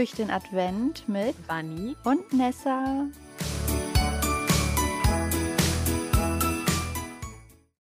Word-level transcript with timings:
durch 0.00 0.12
den 0.12 0.30
Advent 0.30 1.06
mit 1.10 1.34
Bunny. 1.46 1.94
und 2.04 2.32
Nessa. 2.32 3.06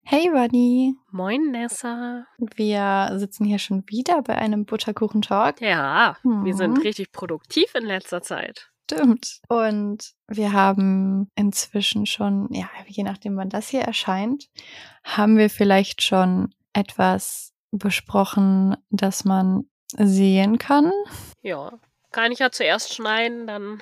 Hey 0.04 0.30
Bunny, 0.30 0.96
Moin, 1.12 1.52
Nessa. 1.52 2.26
wir 2.58 3.12
sitzen 3.18 3.46
hier 3.46 3.58
schon 3.58 3.86
wieder 3.88 4.22
bei 4.22 4.36
einem 4.38 4.66
Butterkuchen-Talk. 4.66 5.62
Ja, 5.62 6.18
wir 6.24 6.54
sind 6.56 6.74
Mhm. 6.80 6.82
richtig 6.82 7.14
produktiv 7.14 7.74
in 7.74 7.86
letzter 7.86 8.22
Zeit. 8.22 8.70
Stimmt. 8.92 9.40
Und 9.48 10.12
wir 10.28 10.52
haben 10.52 11.30
inzwischen 11.36 12.06
schon, 12.06 12.50
ja, 12.52 12.68
je 12.88 13.04
nachdem, 13.04 13.38
wann 13.38 13.48
das 13.48 13.70
hier 13.70 13.84
erscheint, 13.84 14.50
haben 15.06 15.38
wir 15.38 15.50
vielleicht 15.50 16.02
schon 16.04 16.54
etwas 16.74 17.54
besprochen, 17.72 18.76
das 18.90 19.24
man 19.24 19.70
sehen 19.96 20.58
kann. 20.58 20.92
Ja, 21.42 21.72
kann 22.12 22.32
ich 22.32 22.40
ja 22.40 22.52
zuerst 22.52 22.94
schneiden, 22.94 23.48
dann. 23.48 23.82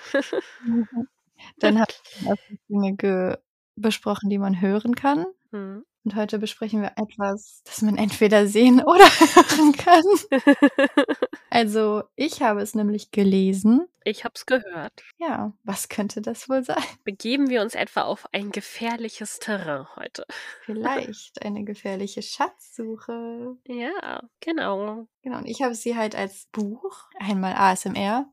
Dann 1.59 1.79
haben 1.79 1.93
wir 2.19 2.29
erst 2.29 2.43
Dinge 2.69 2.95
ge 2.95 3.37
besprochen, 3.75 4.29
die 4.29 4.39
man 4.39 4.59
hören 4.59 4.95
kann. 4.95 5.25
Hm. 5.51 5.85
Und 6.07 6.15
heute 6.15 6.39
besprechen 6.39 6.81
wir 6.81 6.93
etwas, 6.95 7.63
das 7.65 7.81
man 7.81 7.97
entweder 7.97 8.47
sehen 8.47 8.81
oder 8.81 9.03
hören 9.19 9.73
kann. 9.73 10.03
Also, 11.49 12.03
ich 12.15 12.41
habe 12.41 12.61
es 12.61 12.75
nämlich 12.75 13.11
gelesen. 13.11 13.87
ich 14.05 14.23
hab's 14.23 14.45
gehört. 14.45 15.03
Ja, 15.17 15.51
was 15.63 15.89
könnte 15.89 16.21
das 16.21 16.47
wohl 16.47 16.63
sein? 16.63 16.81
Begeben 17.03 17.49
wir 17.49 17.61
uns 17.61 17.75
etwa 17.75 18.03
auf 18.03 18.25
ein 18.31 18.51
gefährliches 18.51 19.39
Terrain 19.39 19.85
heute. 19.97 20.25
Vielleicht 20.61 21.43
eine 21.43 21.65
gefährliche 21.65 22.21
Schatzsuche. 22.21 23.57
Ja, 23.65 24.21
genau. 24.39 25.07
Genau, 25.23 25.39
und 25.39 25.45
ich 25.45 25.61
habe 25.61 25.75
sie 25.75 25.97
halt 25.97 26.15
als 26.15 26.47
Buch, 26.53 27.05
einmal 27.19 27.53
ASMR. 27.53 28.31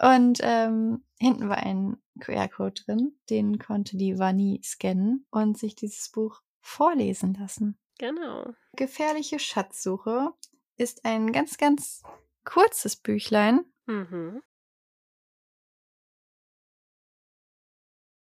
Und 0.00 0.40
ähm, 0.42 1.04
hinten 1.18 1.48
war 1.48 1.58
ein 1.58 1.96
QR-Code 2.20 2.82
drin, 2.84 3.18
den 3.30 3.58
konnte 3.58 3.96
die 3.96 4.18
Vani 4.18 4.60
scannen 4.62 5.26
und 5.30 5.56
sich 5.58 5.74
dieses 5.74 6.10
Buch 6.10 6.40
vorlesen 6.60 7.34
lassen. 7.34 7.78
Genau. 7.98 8.52
Gefährliche 8.76 9.38
Schatzsuche 9.38 10.32
ist 10.76 11.04
ein 11.04 11.32
ganz, 11.32 11.58
ganz 11.58 12.02
kurzes 12.44 12.96
Büchlein, 12.96 13.60
Mhm. 13.86 14.42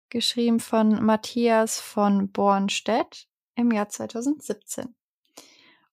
geschrieben 0.09 0.59
von 0.59 1.03
Matthias 1.03 1.79
von 1.79 2.31
Bornstedt 2.31 3.27
im 3.55 3.71
Jahr 3.71 3.89
2017. 3.89 4.95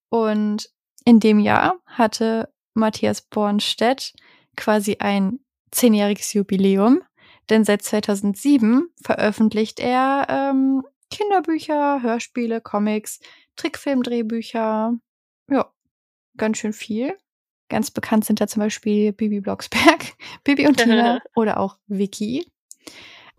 Und 0.09 0.71
in 1.05 1.21
dem 1.21 1.39
Jahr 1.39 1.81
hatte 1.87 2.53
Matthias 2.75 3.21
Bornstedt 3.23 4.15
quasi 4.57 4.97
ein 5.01 5.41
zehnjähriges 5.71 6.33
Jubiläum, 6.33 7.03
denn 7.51 7.65
seit 7.65 7.83
2007 7.83 8.89
veröffentlicht 9.03 9.81
er 9.81 10.27
ähm, 10.29 10.83
Kinderbücher, 11.11 12.03
Hörspiele, 12.03 12.61
Comics, 12.61 13.21
Trickfilmdrehbücher, 13.57 14.95
ja, 15.51 15.73
ganz 16.37 16.59
schön 16.59 16.73
viel. 16.73 17.17
Ganz 17.69 17.91
bekannt 17.91 18.25
sind 18.25 18.41
da 18.41 18.47
zum 18.47 18.61
Beispiel 18.61 19.13
Bibi 19.13 19.41
Blocksberg, 19.41 20.15
Bibi 20.45 20.67
und 20.67 20.79
Tina 20.79 21.21
oder 21.35 21.59
auch 21.59 21.79
Vicky. 21.87 22.47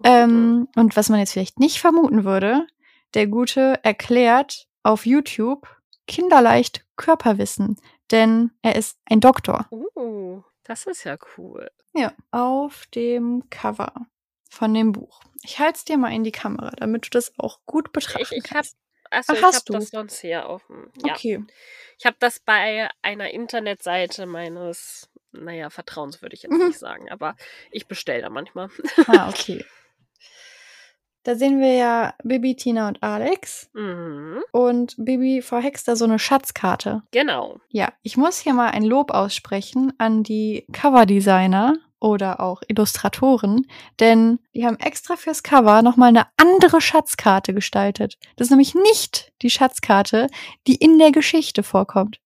Ähm, 0.03 0.67
und 0.75 0.95
was 0.95 1.09
man 1.09 1.19
jetzt 1.19 1.31
vielleicht 1.31 1.59
nicht 1.59 1.79
vermuten 1.79 2.23
würde, 2.23 2.67
der 3.13 3.27
Gute 3.27 3.79
erklärt 3.83 4.67
auf 4.83 5.05
YouTube 5.05 5.67
kinderleicht 6.07 6.85
Körperwissen, 6.95 7.77
denn 8.11 8.51
er 8.61 8.75
ist 8.75 8.97
ein 9.05 9.19
Doktor. 9.19 9.67
Uh, 9.71 10.41
das 10.67 10.85
ist 10.85 11.03
ja 11.03 11.17
cool. 11.37 11.69
Ja, 11.93 12.13
auf 12.31 12.85
dem 12.87 13.43
Cover 13.49 13.93
von 14.49 14.73
dem 14.73 14.91
Buch. 14.91 15.21
Ich 15.43 15.59
halte 15.59 15.77
es 15.77 15.85
dir 15.85 15.97
mal 15.97 16.13
in 16.13 16.23
die 16.23 16.31
Kamera, 16.31 16.71
damit 16.77 17.05
du 17.05 17.09
das 17.11 17.33
auch 17.37 17.59
gut 17.65 17.91
betrachten 17.93 18.21
Ich, 18.21 18.31
ich 18.31 18.43
hab, 18.45 18.53
kannst. 18.55 18.77
achso, 19.11 19.33
Ach, 19.33 19.37
ich 19.37 19.43
hab 19.43 19.53
hast 19.53 19.69
du? 19.69 19.73
das 19.73 19.89
sonst 19.89 20.19
hier 20.19 20.47
auf 20.47 20.65
dem. 20.67 20.91
Ja. 21.03 21.13
Okay. 21.13 21.43
Ich 21.99 22.05
habe 22.05 22.17
das 22.19 22.39
bei 22.39 22.89
einer 23.01 23.29
Internetseite 23.31 24.25
meines, 24.25 25.09
naja, 25.31 25.69
Vertrauens 25.69 26.21
würde 26.21 26.35
ich 26.35 26.43
jetzt 26.43 26.51
Mhm. 26.53 26.67
nicht 26.67 26.79
sagen, 26.79 27.09
aber 27.11 27.35
ich 27.71 27.87
bestelle 27.87 28.21
da 28.21 28.29
manchmal. 28.29 28.69
Ah, 29.07 29.29
okay. 29.29 29.65
Da 31.27 31.35
sehen 31.35 31.59
wir 31.59 31.73
ja 31.73 32.13
Bibi, 32.23 32.55
Tina 32.55 32.87
und 32.87 33.03
Alex. 33.03 33.69
Mhm. 33.73 34.41
Und 34.53 34.95
Bibi 34.97 35.41
verhext 35.41 35.85
da 35.89 35.97
so 35.97 36.05
eine 36.05 36.19
Schatzkarte. 36.19 37.03
Genau. 37.11 37.57
Ja, 37.67 37.91
ich 38.01 38.15
muss 38.15 38.39
hier 38.39 38.53
mal 38.53 38.69
ein 38.69 38.85
Lob 38.85 39.11
aussprechen 39.11 39.91
an 39.97 40.23
die 40.23 40.65
Coverdesigner 40.71 41.73
oder 41.99 42.39
auch 42.39 42.61
Illustratoren, 42.69 43.67
denn 43.99 44.39
die 44.55 44.65
haben 44.65 44.79
extra 44.79 45.17
fürs 45.17 45.43
Cover 45.43 45.81
nochmal 45.81 46.07
eine 46.09 46.27
andere 46.37 46.79
Schatzkarte 46.79 47.53
gestaltet. 47.53 48.17
Das 48.37 48.45
ist 48.45 48.51
nämlich 48.51 48.73
nicht 48.73 49.33
die 49.41 49.49
Schatzkarte, 49.49 50.27
die 50.65 50.75
in 50.75 50.97
der 50.97 51.11
Geschichte 51.11 51.61
vorkommt. 51.61 52.21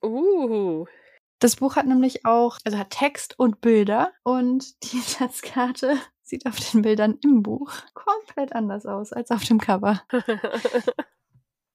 Uh. 0.00 0.84
Das 1.40 1.56
Buch 1.56 1.74
hat 1.74 1.86
nämlich 1.86 2.24
auch, 2.24 2.58
also 2.64 2.78
hat 2.78 2.90
Text 2.90 3.36
und 3.36 3.60
Bilder 3.60 4.12
und 4.22 4.80
die 4.84 5.00
Schatzkarte 5.06 5.98
sieht 6.34 6.46
auf 6.46 6.58
den 6.58 6.82
Bildern 6.82 7.16
im 7.22 7.44
Buch 7.44 7.72
komplett 7.94 8.54
anders 8.54 8.86
aus 8.86 9.12
als 9.12 9.30
auf 9.30 9.44
dem 9.44 9.60
Cover. 9.60 10.02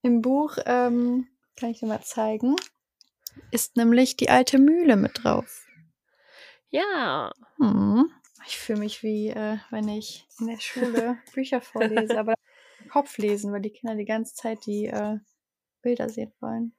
Im 0.02 0.22
Buch, 0.22 0.58
ähm, 0.66 1.28
kann 1.56 1.70
ich 1.70 1.80
dir 1.80 1.88
mal 1.88 2.02
zeigen, 2.02 2.58
ist 3.52 3.78
nämlich 3.78 4.18
die 4.18 4.30
alte 4.30 4.60
Mühle 4.60 4.98
mit 4.98 5.24
drauf. 5.24 5.66
ja. 6.70 7.32
Hm. 7.58 8.12
Ich 8.48 8.58
fühle 8.58 8.80
mich 8.80 9.04
wie, 9.04 9.30
äh, 9.30 9.58
wenn 9.70 9.88
ich 9.88 10.28
in 10.40 10.48
der 10.48 10.60
Schule 10.60 11.18
Bücher 11.34 11.62
vorlese, 11.62 12.20
aber 12.20 12.34
Kopf 12.90 13.18
lesen, 13.18 13.54
weil 13.54 13.62
die 13.62 13.72
Kinder 13.72 13.96
die 13.96 14.06
ganze 14.06 14.36
Zeit 14.36 14.66
die 14.66 14.88
äh, 14.88 15.20
Bilder 15.82 16.10
sehen 16.10 16.34
wollen. 16.42 16.74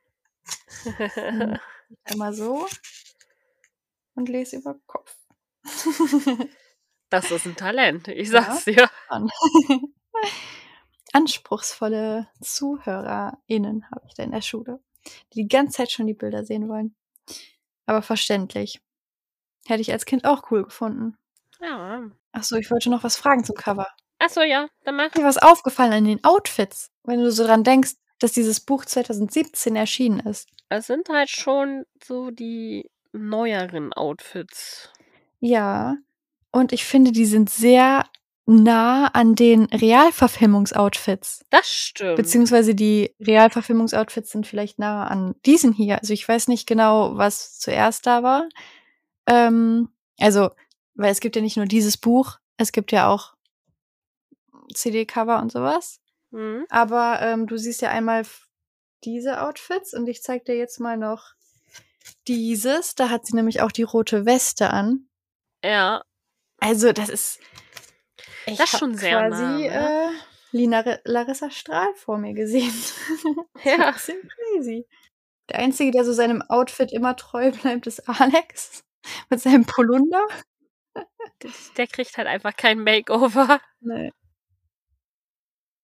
Einmal 2.05 2.35
so 2.35 2.67
und 4.15 4.29
lese 4.29 4.57
über 4.57 4.79
Kopf. 4.87 5.17
Das 7.11 7.31
ist 7.31 7.45
ein 7.47 7.57
Talent, 7.57 8.09
ich 8.09 8.29
Ja. 8.29 8.43
sag's 8.43 8.65
dir. 8.65 8.89
An. 9.09 9.29
Anspruchsvolle 11.13 12.29
ZuhörerInnen 12.41 13.91
habe 13.91 14.03
ich 14.07 14.15
da 14.15 14.23
in 14.23 14.31
der 14.31 14.43
Schule, 14.43 14.81
die 15.33 15.43
die 15.43 15.49
ganze 15.49 15.79
Zeit 15.79 15.91
schon 15.91 16.07
die 16.07 16.15
Bilder 16.15 16.45
sehen 16.45 16.69
wollen. 16.69 16.95
Aber 17.87 18.03
verständlich. 18.03 18.81
Hätte 19.67 19.81
ich 19.81 19.93
als 19.93 20.05
Kind 20.07 20.25
auch 20.25 20.51
cool 20.51 20.65
gefunden. 20.65 21.17
Ja. 21.61 22.11
Ach 22.33 22.43
so, 22.45 22.57
ich 22.57 22.71
wollte 22.71 22.91
noch 22.91 23.03
was 23.03 23.17
fragen 23.17 23.45
zum 23.45 23.57
Cover. 23.57 23.89
Achso, 24.19 24.43
ja, 24.43 24.69
dann 24.85 24.97
mach. 24.97 25.11
Dir 25.11 25.25
was 25.25 25.39
aufgefallen 25.39 25.93
an 25.93 26.05
den 26.05 26.23
Outfits, 26.25 26.91
wenn 27.05 27.21
du 27.21 27.33
so 27.33 27.45
dran 27.45 27.65
denkst, 27.65 27.95
dass 28.21 28.33
dieses 28.33 28.61
Buch 28.61 28.85
2017 28.85 29.75
erschienen 29.77 30.21
ist? 30.21 30.49
Es 30.69 30.87
sind 30.87 31.09
halt 31.09 31.31
schon 31.31 31.85
so 32.05 32.31
die 32.31 32.89
neueren 33.13 33.93
Outfits. 33.93 34.91
Ja. 35.41 35.97
Und 36.53 36.73
ich 36.73 36.85
finde, 36.85 37.13
die 37.13 37.27
sind 37.27 37.51
sehr 37.51 38.05
nah 38.47 39.07
an 39.07 39.37
den 39.37 39.67
Realverfilmungsoutfits. 39.67 41.45
Das 41.51 41.71
stimmt. 41.71 42.17
Beziehungsweise 42.17 42.75
die 42.75 43.15
Realverfilmungsoutfits 43.21 44.33
sind 44.33 44.47
vielleicht 44.47 44.79
nah 44.79 45.07
an 45.07 45.37
diesen 45.47 45.73
hier. 45.73 46.01
Also 46.01 46.13
ich 46.13 46.27
weiß 46.27 46.49
nicht 46.49 46.67
genau, 46.67 47.17
was 47.17 47.59
zuerst 47.59 48.07
da 48.07 48.23
war. 48.23 48.49
Ähm, 49.27 49.91
also, 50.19 50.51
weil 50.95 51.13
es 51.13 51.21
gibt 51.21 51.37
ja 51.37 51.43
nicht 51.43 51.57
nur 51.57 51.67
dieses 51.67 51.97
Buch, 51.97 52.39
es 52.57 52.73
gibt 52.73 52.91
ja 52.91 53.09
auch 53.09 53.35
CD-Cover 54.75 55.41
und 55.41 55.53
sowas. 55.53 56.01
Mhm. 56.31 56.67
Aber 56.71 57.21
ähm, 57.23 57.47
du 57.47 57.57
siehst 57.57 57.83
ja 57.83 57.91
einmal 57.91 58.25
diese 59.05 59.43
Outfits 59.43 59.95
und 59.95 60.09
ich 60.09 60.23
zeig 60.23 60.45
dir 60.45 60.57
jetzt 60.57 60.81
mal 60.81 60.97
noch 60.97 61.35
dieses. 62.27 62.97
Da 62.97 63.11
hat 63.11 63.27
sie 63.27 63.37
nämlich 63.37 63.63
auch 63.63 63.73
die 63.73 63.83
rote 63.83 64.27
Weste 64.27 64.71
an. 64.71 65.09
Ja, 65.63 66.03
Also 66.61 66.93
das 66.93 67.09
ist 67.09 67.41
ich 68.47 68.59
Das 68.59 68.73
ist 68.73 68.79
schon 68.79 68.95
sehr 68.95 69.19
quasi 69.29 69.43
nah, 69.43 69.59
äh, 69.61 70.11
ne? 70.11 70.13
Lina 70.53 70.85
Larissa 71.05 71.51
Strahl 71.51 71.95
vor 71.95 72.19
mir 72.19 72.35
gesehen. 72.35 72.73
Ja. 73.65 73.89
Ein 73.89 73.93
bisschen 73.95 74.29
crazy. 74.29 74.87
Der 75.51 75.59
einzige, 75.59 75.91
der 75.91 76.05
so 76.05 76.13
seinem 76.13 76.43
Outfit 76.43 76.93
immer 76.93 77.17
treu 77.17 77.51
bleibt, 77.53 77.87
ist 77.87 78.09
Alex 78.09 78.85
mit 79.31 79.41
seinem 79.41 79.67
Polunder. 79.67 80.27
der, 81.43 81.51
der 81.77 81.87
kriegt 81.87 82.17
halt 82.17 82.29
einfach 82.29 82.57
kein 82.57 82.81
Makeover. 82.83 83.61
Nee. 83.81 84.13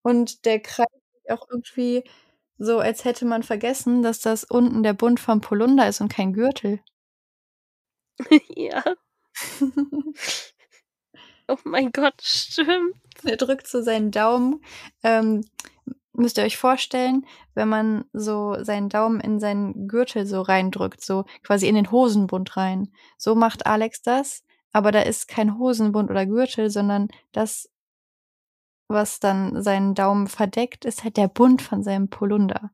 Und 0.04 0.46
der 0.46 0.60
kreist 0.60 0.90
sich 1.14 1.32
auch 1.32 1.48
irgendwie 1.50 2.04
so, 2.58 2.80
als 2.80 3.06
hätte 3.06 3.26
man 3.26 3.44
vergessen, 3.44 4.04
dass 4.04 4.20
das 4.20 4.44
unten 4.44 4.84
der 4.84 4.94
Bund 4.94 5.20
vom 5.20 5.42
Polunder 5.42 5.88
ist 5.88 6.02
und 6.02 6.14
kein 6.14 6.34
Gürtel. 6.34 6.80
ja. 8.56 8.84
Oh 11.48 11.58
mein 11.66 11.92
Gott, 11.92 12.22
stimmt. 12.22 12.96
er 13.26 13.36
drückt 13.36 13.68
so 13.68 13.82
seinen 13.82 14.12
Daumen 14.12 14.64
ähm, 15.04 15.44
müsst 16.14 16.38
ihr 16.38 16.44
euch 16.44 16.58
vorstellen, 16.58 17.26
wenn 17.54 17.70
man 17.70 18.06
so 18.14 18.56
seinen 18.64 18.90
Daumen 18.90 19.20
in 19.20 19.40
seinen 19.40 19.88
Gürtel 19.88 20.26
so 20.26 20.42
reindrückt, 20.42 21.04
so 21.04 21.26
quasi 21.44 21.68
in 21.68 21.76
den 21.76 21.92
Hosenbund 21.92 22.58
rein. 22.58 22.92
So 23.18 23.36
macht 23.36 23.66
Alex 23.66 24.02
das, 24.02 24.44
aber 24.72 24.92
da 24.92 25.02
ist 25.02 25.28
kein 25.28 25.58
Hosenbund 25.58 26.10
oder 26.10 26.26
Gürtel, 26.26 26.70
sondern 26.70 27.10
das, 27.32 27.70
was 28.88 29.20
dann 29.20 29.62
seinen 29.62 29.96
Daumen 29.96 30.28
verdeckt, 30.28 30.86
ist 30.86 31.04
halt 31.04 31.18
der 31.18 31.28
Bund 31.28 31.62
von 31.62 31.84
seinem 31.84 32.10
Polunder. 32.10 32.72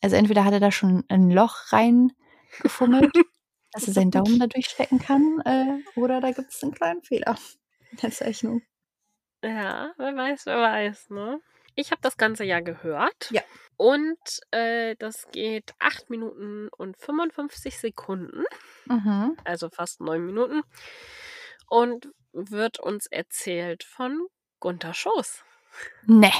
Also 0.00 0.16
entweder 0.16 0.44
hat 0.44 0.52
er 0.52 0.60
da 0.60 0.70
schon 0.70 1.04
ein 1.08 1.30
Loch 1.30 1.72
reingefummelt, 1.72 3.12
dass 3.74 3.88
er 3.88 3.92
seinen 3.94 4.10
Daumen 4.12 4.38
da 4.38 4.46
durchstecken 4.46 4.98
kann, 5.00 5.40
äh, 5.44 6.00
oder 6.00 6.20
da 6.20 6.30
gibt 6.32 6.52
es 6.52 6.62
einen 6.62 6.72
kleinen 6.74 7.02
Fehler 7.02 7.36
in 7.90 7.98
der 7.98 8.10
Zeichnung. 8.12 8.62
Ja, 9.42 9.92
wer 9.98 10.16
weiß, 10.16 10.46
wer 10.46 10.58
weiß, 10.60 11.10
ne? 11.10 11.40
Ich 11.74 11.90
habe 11.90 12.00
das 12.02 12.16
ganze 12.16 12.44
ja 12.44 12.60
gehört. 12.60 13.30
Ja. 13.30 13.42
Und 13.76 14.16
äh, 14.52 14.94
das 14.98 15.26
geht 15.32 15.74
8 15.80 16.08
Minuten 16.08 16.68
und 16.68 16.96
55 16.96 17.78
Sekunden, 17.78 18.44
Mhm. 18.86 19.36
also 19.44 19.68
fast 19.70 20.00
9 20.00 20.24
Minuten. 20.24 20.62
Und 21.68 22.08
wird 22.32 22.78
uns 22.80 23.06
erzählt 23.06 23.84
von 23.84 24.26
Gunther 24.60 24.94
Schoß. 24.94 25.44
Ne, 26.06 26.30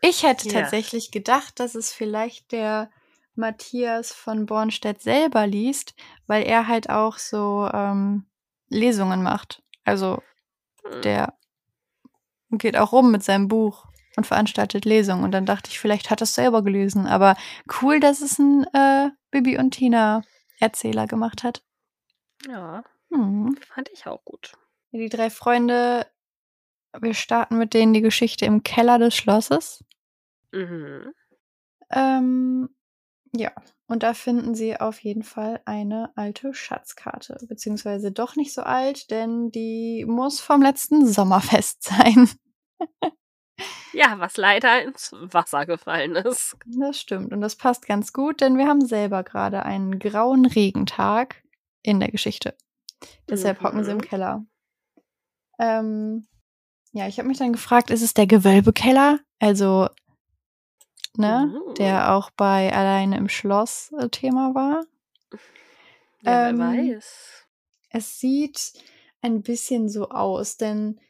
ich 0.00 0.24
hätte 0.24 0.48
Ja. 0.48 0.62
tatsächlich 0.62 1.12
gedacht, 1.12 1.60
dass 1.60 1.74
es 1.76 1.92
vielleicht 1.92 2.50
der 2.52 2.90
Matthias 3.40 4.12
von 4.12 4.46
Bornstedt 4.46 5.02
selber 5.02 5.46
liest, 5.46 5.94
weil 6.28 6.44
er 6.44 6.68
halt 6.68 6.88
auch 6.90 7.18
so 7.18 7.68
ähm, 7.72 8.26
Lesungen 8.68 9.22
macht. 9.22 9.62
Also 9.84 10.22
Hm. 10.84 11.02
der 11.02 11.34
geht 12.50 12.76
auch 12.76 12.92
rum 12.92 13.10
mit 13.10 13.22
seinem 13.22 13.48
Buch 13.48 13.86
und 14.16 14.26
veranstaltet 14.26 14.84
Lesungen. 14.84 15.24
Und 15.24 15.32
dann 15.32 15.46
dachte 15.46 15.70
ich, 15.70 15.78
vielleicht 15.78 16.10
hat 16.10 16.20
er 16.20 16.24
es 16.24 16.34
selber 16.34 16.62
gelesen. 16.62 17.06
Aber 17.06 17.36
cool, 17.80 18.00
dass 18.00 18.20
es 18.20 18.38
ein 18.38 18.64
äh, 18.72 19.10
Bibi 19.30 19.58
und 19.58 19.72
Tina 19.72 20.22
Erzähler 20.58 21.06
gemacht 21.06 21.42
hat. 21.42 21.62
Ja, 22.46 22.84
Hm. 23.12 23.56
fand 23.74 23.88
ich 23.92 24.06
auch 24.06 24.24
gut. 24.24 24.52
Die 24.92 25.08
drei 25.08 25.30
Freunde, 25.30 26.06
wir 26.98 27.14
starten 27.14 27.58
mit 27.58 27.74
denen 27.74 27.92
die 27.92 28.00
Geschichte 28.02 28.44
im 28.44 28.62
Keller 28.62 28.98
des 28.98 29.14
Schlosses. 29.16 29.84
Mhm. 30.52 31.12
Ähm, 31.90 32.68
ja, 33.34 33.52
und 33.86 34.02
da 34.02 34.14
finden 34.14 34.54
sie 34.54 34.78
auf 34.78 35.00
jeden 35.00 35.22
Fall 35.22 35.60
eine 35.64 36.10
alte 36.16 36.54
Schatzkarte. 36.54 37.38
Beziehungsweise 37.48 38.12
doch 38.12 38.36
nicht 38.36 38.52
so 38.52 38.62
alt, 38.62 39.10
denn 39.10 39.50
die 39.50 40.04
muss 40.06 40.40
vom 40.40 40.62
letzten 40.62 41.06
Sommerfest 41.06 41.82
sein. 41.84 42.30
Ja, 43.92 44.18
was 44.18 44.36
leider 44.36 44.82
ins 44.82 45.12
Wasser 45.12 45.66
gefallen 45.66 46.16
ist. 46.16 46.56
Das 46.66 46.98
stimmt. 47.00 47.32
Und 47.32 47.40
das 47.40 47.56
passt 47.56 47.86
ganz 47.86 48.12
gut, 48.12 48.40
denn 48.40 48.56
wir 48.56 48.66
haben 48.66 48.84
selber 48.84 49.22
gerade 49.24 49.64
einen 49.64 49.98
grauen 49.98 50.46
Regentag 50.46 51.42
in 51.82 52.00
der 52.00 52.10
Geschichte. 52.10 52.56
Deshalb 53.28 53.62
hocken 53.62 53.84
sie 53.84 53.90
im 53.90 53.98
Mhm. 53.98 54.02
Keller. 54.02 54.44
Ähm, 55.58 56.26
ja, 56.92 57.06
ich 57.06 57.18
habe 57.18 57.28
mich 57.28 57.38
dann 57.38 57.52
gefragt, 57.52 57.90
ist 57.90 58.02
es 58.02 58.14
der 58.14 58.26
Gewölbekeller? 58.26 59.20
Also, 59.40 59.88
ne, 61.16 61.46
Mhm. 61.52 61.74
der 61.74 62.14
auch 62.14 62.30
bei 62.30 62.72
Alleine 62.72 63.16
im 63.16 63.28
Schloss 63.28 63.92
äh, 63.98 64.08
Thema 64.08 64.54
war. 64.54 64.84
Ja, 66.22 66.48
Ähm, 66.48 66.58
wer 66.58 66.94
weiß. 66.96 67.46
Es 67.90 68.20
sieht 68.20 68.72
ein 69.22 69.42
bisschen 69.42 69.88
so 69.88 70.08
aus, 70.10 70.56
denn 70.56 71.00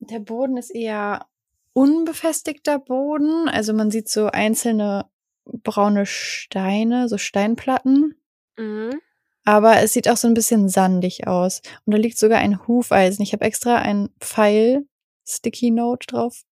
der 0.00 0.18
Boden 0.18 0.56
ist 0.56 0.70
eher 0.70 1.26
unbefestigter 1.72 2.78
Boden. 2.78 3.48
Also 3.48 3.72
man 3.72 3.90
sieht 3.90 4.08
so 4.08 4.26
einzelne 4.26 5.06
braune 5.44 6.06
Steine, 6.06 7.08
so 7.08 7.18
Steinplatten. 7.18 8.14
Mhm. 8.56 9.00
Aber 9.44 9.76
es 9.82 9.92
sieht 9.92 10.08
auch 10.08 10.16
so 10.16 10.26
ein 10.26 10.34
bisschen 10.34 10.68
sandig 10.68 11.26
aus. 11.26 11.60
Und 11.84 11.92
da 11.92 11.98
liegt 11.98 12.18
sogar 12.18 12.38
ein 12.38 12.66
Hufeisen. 12.66 13.22
Ich 13.22 13.32
habe 13.34 13.44
extra 13.44 13.76
ein 13.76 14.08
Pfeil 14.20 14.86
Sticky 15.26 15.70
Note 15.70 16.06
drauf 16.06 16.44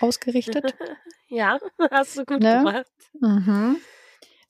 ausgerichtet. 0.00 0.74
ja, 1.28 1.58
hast 1.90 2.16
du 2.16 2.24
gut 2.24 2.40
Ne? 2.40 2.58
gemacht. 2.58 2.86
Mhm. 3.20 3.76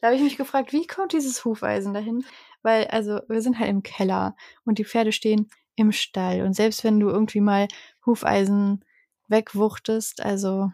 Da 0.01 0.09
habe 0.09 0.17
ich 0.17 0.23
mich 0.23 0.37
gefragt, 0.37 0.73
wie 0.73 0.87
kommt 0.87 1.13
dieses 1.13 1.45
Hufeisen 1.45 1.95
dahin? 1.95 2.25
Weil, 2.63 2.87
also, 2.89 3.21
wir 3.29 3.41
sind 3.43 3.59
halt 3.59 3.71
im 3.71 3.83
Keller 3.83 4.37
und 4.65 4.79
die 4.79 4.85
Pferde 4.85 5.13
stehen 5.13 5.51
im 5.77 5.93
Stall. 5.93 6.43
Und 6.43 6.55
selbst 6.55 6.85
wenn 6.85 7.01
du 7.01 7.09
irgendwie 7.09 7.41
mal 7.41 7.69
Hufeisen 8.07 8.85
wegwuchtest, 9.29 10.21
also 10.23 10.71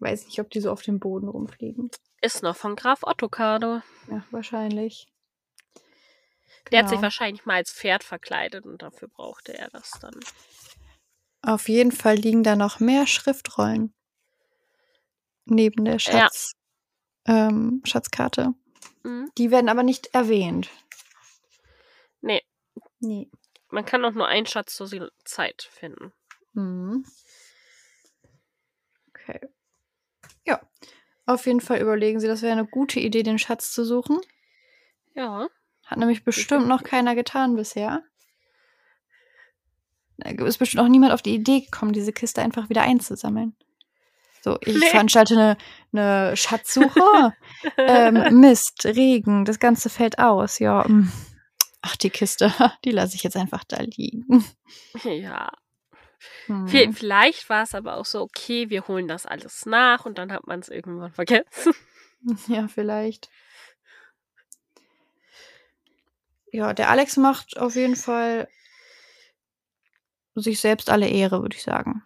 weiß 0.00 0.26
nicht, 0.26 0.40
ob 0.40 0.50
die 0.50 0.60
so 0.60 0.70
auf 0.72 0.82
dem 0.82 0.98
Boden 1.00 1.28
rumfliegen. 1.28 1.90
Ist 2.20 2.42
noch 2.42 2.56
von 2.56 2.74
Graf 2.76 3.02
Ottokado. 3.02 3.80
Ja, 4.10 4.24
wahrscheinlich. 4.30 5.06
Der 6.72 6.80
hat 6.80 6.88
sich 6.88 6.96
Genau. 6.96 7.02
wahrscheinlich 7.02 7.44
mal 7.46 7.54
als 7.56 7.72
Pferd 7.72 8.02
verkleidet 8.04 8.66
und 8.66 8.82
dafür 8.82 9.08
brauchte 9.08 9.56
er 9.56 9.68
das 9.70 9.90
dann. 10.00 10.14
Auf 11.46 11.68
jeden 11.68 11.92
Fall 11.92 12.16
liegen 12.16 12.42
da 12.42 12.56
noch 12.56 12.80
mehr 12.80 13.06
Schriftrollen 13.06 13.92
neben 15.44 15.84
der 15.84 15.98
Schatz, 15.98 16.52
ähm, 17.26 17.82
Schatzkarte. 17.84 18.54
Mhm. 19.02 19.30
Die 19.36 19.50
werden 19.50 19.68
aber 19.68 19.82
nicht 19.82 20.14
erwähnt. 20.14 20.70
Nee, 22.22 22.42
Nee. 23.00 23.30
man 23.68 23.84
kann 23.84 24.04
auch 24.06 24.12
nur 24.12 24.26
einen 24.26 24.46
Schatz 24.46 24.74
zur 24.74 25.10
Zeit 25.24 25.68
finden. 25.70 26.12
Mhm. 26.54 27.04
Okay. 29.08 29.40
Ja. 30.46 30.60
Auf 31.26 31.46
jeden 31.46 31.60
Fall 31.60 31.80
überlegen 31.80 32.20
Sie, 32.20 32.26
das 32.26 32.42
wäre 32.42 32.52
eine 32.52 32.66
gute 32.66 33.00
Idee, 33.00 33.22
den 33.22 33.38
Schatz 33.38 33.72
zu 33.72 33.84
suchen. 33.84 34.18
Ja. 35.14 35.48
Hat 35.84 35.98
nämlich 35.98 36.24
bestimmt 36.24 36.66
noch 36.68 36.82
keiner 36.82 37.14
getan 37.14 37.56
bisher. 37.56 38.02
Da 40.24 40.44
ist 40.46 40.58
bestimmt 40.58 40.82
auch 40.82 40.88
niemand 40.88 41.12
auf 41.12 41.22
die 41.22 41.34
Idee 41.34 41.60
gekommen, 41.60 41.92
diese 41.92 42.12
Kiste 42.12 42.42
einfach 42.42 42.68
wieder 42.68 42.82
einzusammeln. 42.82 43.54
So, 44.42 44.58
ich 44.60 44.74
Nee. 44.74 44.86
veranstalte 44.86 45.34
eine, 45.34 45.56
eine 45.92 46.36
Schatzsuche. 46.36 47.34
ähm, 47.78 48.40
Mist, 48.40 48.84
Regen, 48.84 49.44
das 49.44 49.58
Ganze 49.58 49.88
fällt 49.90 50.18
aus. 50.18 50.58
Ja, 50.58 50.86
mm. 50.86 51.10
ach, 51.82 51.96
die 51.96 52.10
Kiste, 52.10 52.52
die 52.84 52.90
lasse 52.90 53.16
ich 53.16 53.22
jetzt 53.22 53.36
einfach 53.36 53.64
da 53.64 53.80
liegen. 53.80 54.44
Ja. 55.04 55.50
Hm. 56.46 56.66
Vi- 56.66 56.92
Vielleicht 56.94 57.48
war 57.50 57.62
es 57.64 57.74
aber 57.74 57.96
auch 57.96 58.04
so, 58.06 58.20
okay, 58.22 58.70
wir 58.70 58.88
holen 58.88 59.08
das 59.08 59.26
alles 59.26 59.66
nach 59.66 60.04
und 60.06 60.16
dann 60.18 60.32
hat 60.32 60.46
man 60.46 60.60
es 60.60 60.68
irgendwann 60.68 61.12
vergessen. 61.12 61.72
Ja, 62.48 62.68
vielleicht. 62.68 63.28
Ja, 66.52 66.72
der 66.72 66.88
Alex 66.88 67.16
macht 67.18 67.58
auf 67.58 67.74
jeden 67.74 67.96
Fall 67.96 68.48
sich 70.34 70.60
selbst 70.60 70.90
alle 70.90 71.08
Ehre, 71.08 71.42
würde 71.42 71.56
ich 71.56 71.62
sagen. 71.62 72.02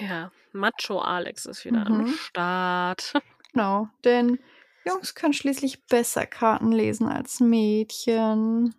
Ja, 0.00 0.30
Macho 0.52 0.98
Alex 1.00 1.46
ist 1.46 1.64
wieder 1.64 1.86
am 1.86 2.02
Mhm. 2.02 2.08
Start. 2.08 3.12
Genau, 3.52 3.88
denn 4.02 4.40
Jungs 4.84 5.14
können 5.14 5.32
schließlich 5.32 5.86
besser 5.86 6.26
Karten 6.26 6.72
lesen 6.72 7.06
als 7.06 7.38
Mädchen. 7.38 8.74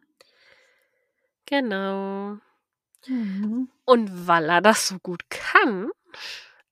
Genau. 1.46 2.38
Mhm. 3.08 3.70
Und 3.86 4.28
weil 4.28 4.50
er 4.50 4.62
das 4.62 4.88
so 4.88 4.98
gut 5.00 5.30
kann, 5.30 5.90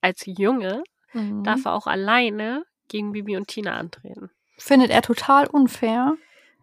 als 0.00 0.22
Junge, 0.26 0.82
Mhm. 1.14 1.44
darf 1.44 1.64
er 1.64 1.72
auch 1.72 1.86
alleine 1.86 2.64
gegen 2.88 3.12
Bibi 3.12 3.36
und 3.36 3.48
Tina 3.48 3.76
antreten. 3.78 4.30
Findet 4.58 4.90
er 4.90 5.00
total 5.02 5.46
unfair. 5.46 6.16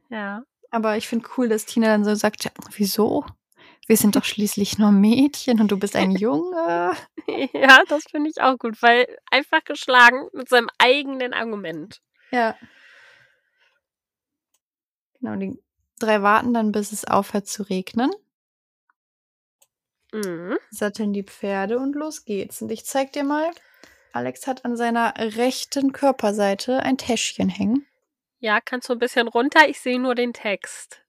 Ja. 0.09 0.43
Aber 0.69 0.97
ich 0.97 1.07
finde 1.07 1.27
cool, 1.37 1.49
dass 1.49 1.65
Tina 1.65 1.87
dann 1.87 2.03
so 2.05 2.13
sagt, 2.15 2.43
ja, 2.43 2.51
wieso? 2.75 3.25
Wir 3.87 3.97
sind 3.97 4.15
doch 4.15 4.23
schließlich 4.23 4.77
nur 4.77 4.91
Mädchen 4.91 5.59
und 5.59 5.69
du 5.71 5.77
bist 5.77 5.95
ein 5.95 6.11
Junge. 6.11 6.93
Ja, 7.53 7.83
das 7.87 8.03
finde 8.09 8.29
ich 8.29 8.41
auch 8.41 8.57
gut, 8.57 8.81
weil 8.81 9.05
einfach 9.29 9.63
geschlagen 9.63 10.27
mit 10.33 10.49
seinem 10.49 10.69
eigenen 10.79 11.33
Argument. 11.33 12.01
Ja. 12.31 12.57
Genau, 15.19 15.35
die 15.35 15.57
drei 15.99 16.21
warten 16.23 16.53
dann, 16.53 16.71
bis 16.71 16.91
es 16.91 17.05
aufhört 17.05 17.47
zu 17.47 17.63
regnen, 17.63 18.11
Mhm. 20.13 20.57
satteln 20.71 21.13
die 21.13 21.23
Pferde 21.23 21.77
und 21.79 21.95
los 21.95 22.25
geht's. 22.25 22.61
Und 22.61 22.69
ich 22.71 22.85
zeig 22.85 23.13
dir 23.13 23.23
mal, 23.23 23.51
Alex 24.11 24.45
hat 24.45 24.65
an 24.65 24.75
seiner 24.75 25.13
rechten 25.17 25.93
Körperseite 25.93 26.83
ein 26.83 26.97
Täschchen 26.97 27.47
hängen. 27.47 27.85
Ja, 28.39 28.59
kannst 28.59 28.89
du 28.89 28.93
ein 28.93 28.99
bisschen 28.99 29.27
runter? 29.29 29.69
Ich 29.69 29.79
sehe 29.79 29.99
nur 29.99 30.15
den 30.15 30.33
Text. 30.33 31.00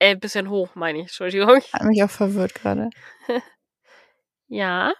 Äh, 0.00 0.12
ein 0.12 0.20
bisschen 0.20 0.50
hoch, 0.50 0.74
meine 0.74 0.98
ich, 0.98 1.04
Entschuldigung. 1.04 1.60
Hat 1.72 1.84
mich 1.84 2.02
auch 2.02 2.10
verwirrt 2.10 2.54
gerade. 2.54 2.90
Ja. 4.48 4.92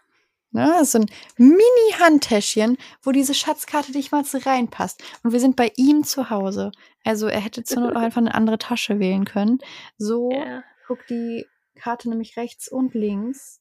Ne, 0.52 0.66
das 0.66 0.82
ist 0.82 0.92
so 0.92 0.98
ein 0.98 1.06
Mini-Handtäschchen, 1.36 2.76
wo 3.02 3.12
diese 3.12 3.34
Schatzkarte 3.34 3.92
nicht 3.92 4.12
mal 4.12 4.24
reinpasst. 4.24 5.02
Und 5.22 5.32
wir 5.32 5.40
sind 5.40 5.56
bei 5.56 5.72
ihm 5.76 6.04
zu 6.04 6.30
Hause. 6.30 6.72
Also 7.04 7.28
er 7.28 7.40
hätte 7.40 7.62
zur 7.64 7.82
Not 7.82 7.96
auch 7.96 8.00
einfach 8.00 8.20
eine 8.20 8.34
andere 8.34 8.58
Tasche 8.58 8.98
wählen 8.98 9.24
können. 9.24 9.58
So 9.96 10.30
ja. 10.32 10.62
guckt 10.86 11.08
die 11.10 11.46
Karte 11.76 12.08
nämlich 12.08 12.36
rechts 12.36 12.68
und 12.68 12.94
links 12.94 13.60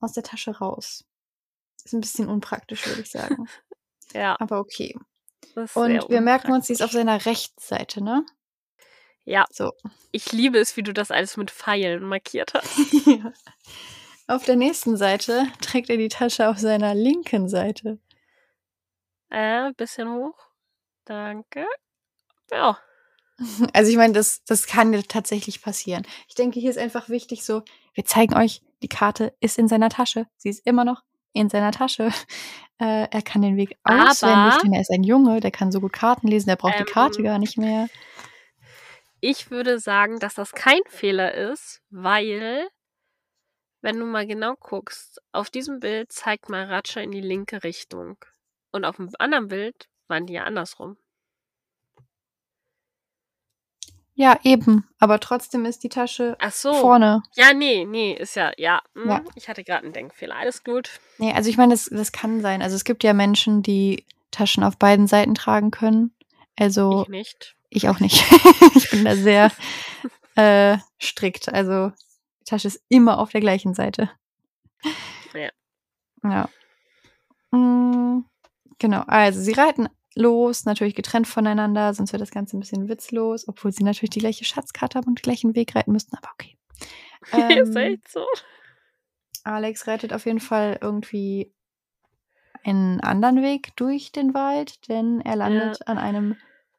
aus 0.00 0.12
der 0.12 0.22
Tasche 0.22 0.58
raus. 0.58 1.04
Ist 1.84 1.94
ein 1.94 2.00
bisschen 2.00 2.28
unpraktisch, 2.28 2.86
würde 2.86 3.02
ich 3.02 3.10
sagen. 3.10 3.46
Ja, 4.14 4.36
Aber 4.40 4.60
okay. 4.60 4.96
Und 5.54 6.08
wir 6.08 6.22
merken 6.22 6.52
uns, 6.52 6.66
sie 6.66 6.72
ist 6.72 6.82
auf 6.82 6.92
seiner 6.92 7.26
rechten 7.26 7.60
Seite, 7.60 8.02
ne? 8.02 8.24
Ja, 9.28 9.44
So. 9.50 9.72
ich 10.10 10.32
liebe 10.32 10.58
es, 10.58 10.76
wie 10.78 10.82
du 10.82 10.92
das 10.94 11.10
alles 11.10 11.36
mit 11.36 11.50
Pfeilen 11.50 12.02
markiert 12.04 12.54
hast. 12.54 12.78
ja. 13.06 13.32
Auf 14.26 14.44
der 14.44 14.56
nächsten 14.56 14.96
Seite 14.96 15.46
trägt 15.60 15.90
er 15.90 15.96
die 15.98 16.08
Tasche 16.08 16.48
auf 16.48 16.58
seiner 16.58 16.94
linken 16.94 17.48
Seite. 17.48 17.98
Äh, 19.30 19.72
bisschen 19.76 20.08
hoch. 20.10 20.38
Danke. 21.04 21.66
Ja, 22.50 22.78
Also 23.72 23.90
ich 23.90 23.96
meine, 23.96 24.14
das, 24.14 24.42
das 24.44 24.66
kann 24.66 24.92
ja 24.92 25.00
tatsächlich 25.06 25.62
passieren. 25.62 26.06
Ich 26.28 26.34
denke, 26.34 26.58
hier 26.60 26.70
ist 26.70 26.78
einfach 26.78 27.08
wichtig 27.08 27.44
so, 27.44 27.62
wir 27.94 28.04
zeigen 28.04 28.34
euch, 28.34 28.62
die 28.82 28.88
Karte 28.88 29.34
ist 29.40 29.58
in 29.58 29.68
seiner 29.68 29.90
Tasche. 29.90 30.26
Sie 30.38 30.48
ist 30.48 30.66
immer 30.66 30.84
noch 30.84 31.02
in 31.34 31.50
seiner 31.50 31.72
Tasche. 31.72 32.10
Äh, 32.80 33.08
er 33.10 33.22
kann 33.22 33.42
den 33.42 33.56
Weg 33.56 33.76
Aber- 33.82 34.08
auswendig, 34.08 34.54
denn 34.62 34.72
er 34.72 34.80
ist 34.82 34.92
ein 34.92 35.02
Junge, 35.02 35.40
der 35.40 35.50
kann 35.50 35.72
so 35.72 35.80
gut 35.80 35.92
Karten 35.92 36.28
lesen, 36.28 36.46
der 36.46 36.54
braucht 36.54 36.78
die 36.78 36.84
Karte 36.84 37.18
Ähm, 37.18 37.24
gar 37.24 37.38
nicht 37.40 37.58
mehr. 37.58 37.88
Ich 39.20 39.50
würde 39.50 39.78
sagen, 39.78 40.18
dass 40.18 40.34
das 40.34 40.52
kein 40.52 40.80
Fehler 40.88 41.34
ist, 41.34 41.82
weil, 41.90 42.68
wenn 43.80 43.98
du 43.98 44.06
mal 44.06 44.26
genau 44.26 44.54
guckst, 44.56 45.20
auf 45.32 45.50
diesem 45.50 45.80
Bild 45.80 46.12
zeigt 46.12 46.48
Maracha 46.48 47.00
in 47.00 47.10
die 47.10 47.20
linke 47.20 47.62
Richtung. 47.64 48.16
Und 48.70 48.84
auf 48.84 48.96
dem 48.96 49.10
anderen 49.18 49.48
Bild 49.48 49.88
waren 50.08 50.26
die 50.26 50.34
ja 50.34 50.44
andersrum. 50.44 50.96
Ja, 54.14 54.36
eben. 54.42 54.84
Aber 54.98 55.20
trotzdem 55.20 55.64
ist 55.64 55.84
die 55.84 55.88
Tasche 55.88 56.36
Ach 56.40 56.50
so. 56.50 56.72
vorne. 56.74 57.22
Ja, 57.36 57.52
nee, 57.54 57.84
nee, 57.84 58.14
ist 58.14 58.34
ja, 58.34 58.50
ja. 58.56 58.82
hm, 58.94 59.08
Ja. 59.08 59.24
Ich 59.36 59.48
hatte 59.48 59.62
gerade 59.62 59.84
einen 59.84 59.92
Denkfehler. 59.92 60.34
Alles 60.34 60.64
gut. 60.64 60.98
Nee, 61.18 61.32
also 61.32 61.48
ich 61.48 61.56
meine, 61.56 61.72
das, 61.72 61.84
das 61.84 62.10
kann 62.10 62.40
sein. 62.40 62.60
Also 62.60 62.74
es 62.74 62.82
gibt 62.82 63.04
ja 63.04 63.12
Menschen, 63.12 63.62
die 63.62 64.04
Taschen 64.32 64.64
auf 64.64 64.76
beiden 64.76 65.06
Seiten 65.06 65.36
tragen 65.36 65.70
können. 65.70 66.12
Also 66.58 67.02
Ich 67.02 67.08
nicht. 67.08 67.54
Ich 67.70 67.88
auch 67.88 68.00
nicht. 68.00 68.24
ich 68.76 68.90
bin 68.90 69.04
da 69.04 69.16
sehr 69.16 69.52
äh, 70.36 70.78
strikt. 71.00 71.48
Also 71.52 71.92
die 72.40 72.44
Tasche 72.44 72.68
ist 72.68 72.82
immer 72.88 73.18
auf 73.18 73.30
der 73.30 73.40
gleichen 73.40 73.74
Seite. 73.74 74.10
Ja. 75.34 75.50
Ja. 76.22 76.48
Mm, 77.50 78.24
genau. 78.78 79.02
Also 79.06 79.40
sie 79.40 79.52
reiten 79.52 79.88
los, 80.14 80.64
natürlich 80.64 80.94
getrennt 80.94 81.28
voneinander, 81.28 81.94
sonst 81.94 82.12
wird 82.12 82.22
das 82.22 82.30
Ganze 82.30 82.56
ein 82.56 82.60
bisschen 82.60 82.88
witzlos, 82.88 83.46
obwohl 83.46 83.72
sie 83.72 83.84
natürlich 83.84 84.10
die 84.10 84.18
gleiche 84.18 84.44
Schatzkarte 84.44 84.98
haben 84.98 85.06
und 85.06 85.18
den 85.20 85.22
gleichen 85.22 85.54
Weg 85.54 85.74
reiten 85.74 85.92
müssten, 85.92 86.16
aber 86.16 86.30
okay. 86.32 86.56
ist 87.60 87.68
Ähm, 87.68 87.76
echt 87.76 88.08
so. 88.08 88.24
Alex 89.44 89.86
reitet 89.86 90.12
auf 90.12 90.26
jeden 90.26 90.40
Fall 90.40 90.78
irgendwie 90.80 91.54
einen 92.64 93.00
anderen 93.00 93.42
Weg 93.42 93.74
durch 93.76 94.12
den 94.12 94.34
Wald, 94.34 94.88
denn 94.88 95.20
er 95.20 95.36
landet 95.36 95.86
an 95.86 95.98
einem 95.98 96.36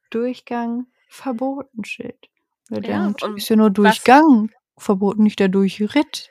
Durchgang 0.09 0.87
Verbotenschild. 1.07 2.29
Er 2.69 2.83
Ja, 2.83 3.03
denkt, 3.05 3.23
und 3.23 3.37
ist 3.37 3.49
ja 3.49 3.55
nur 3.55 3.67
was- 3.69 3.73
Durchgang, 3.73 4.51
verboten 4.77 5.23
nicht 5.23 5.39
der 5.39 5.47
Durchritt. 5.49 6.29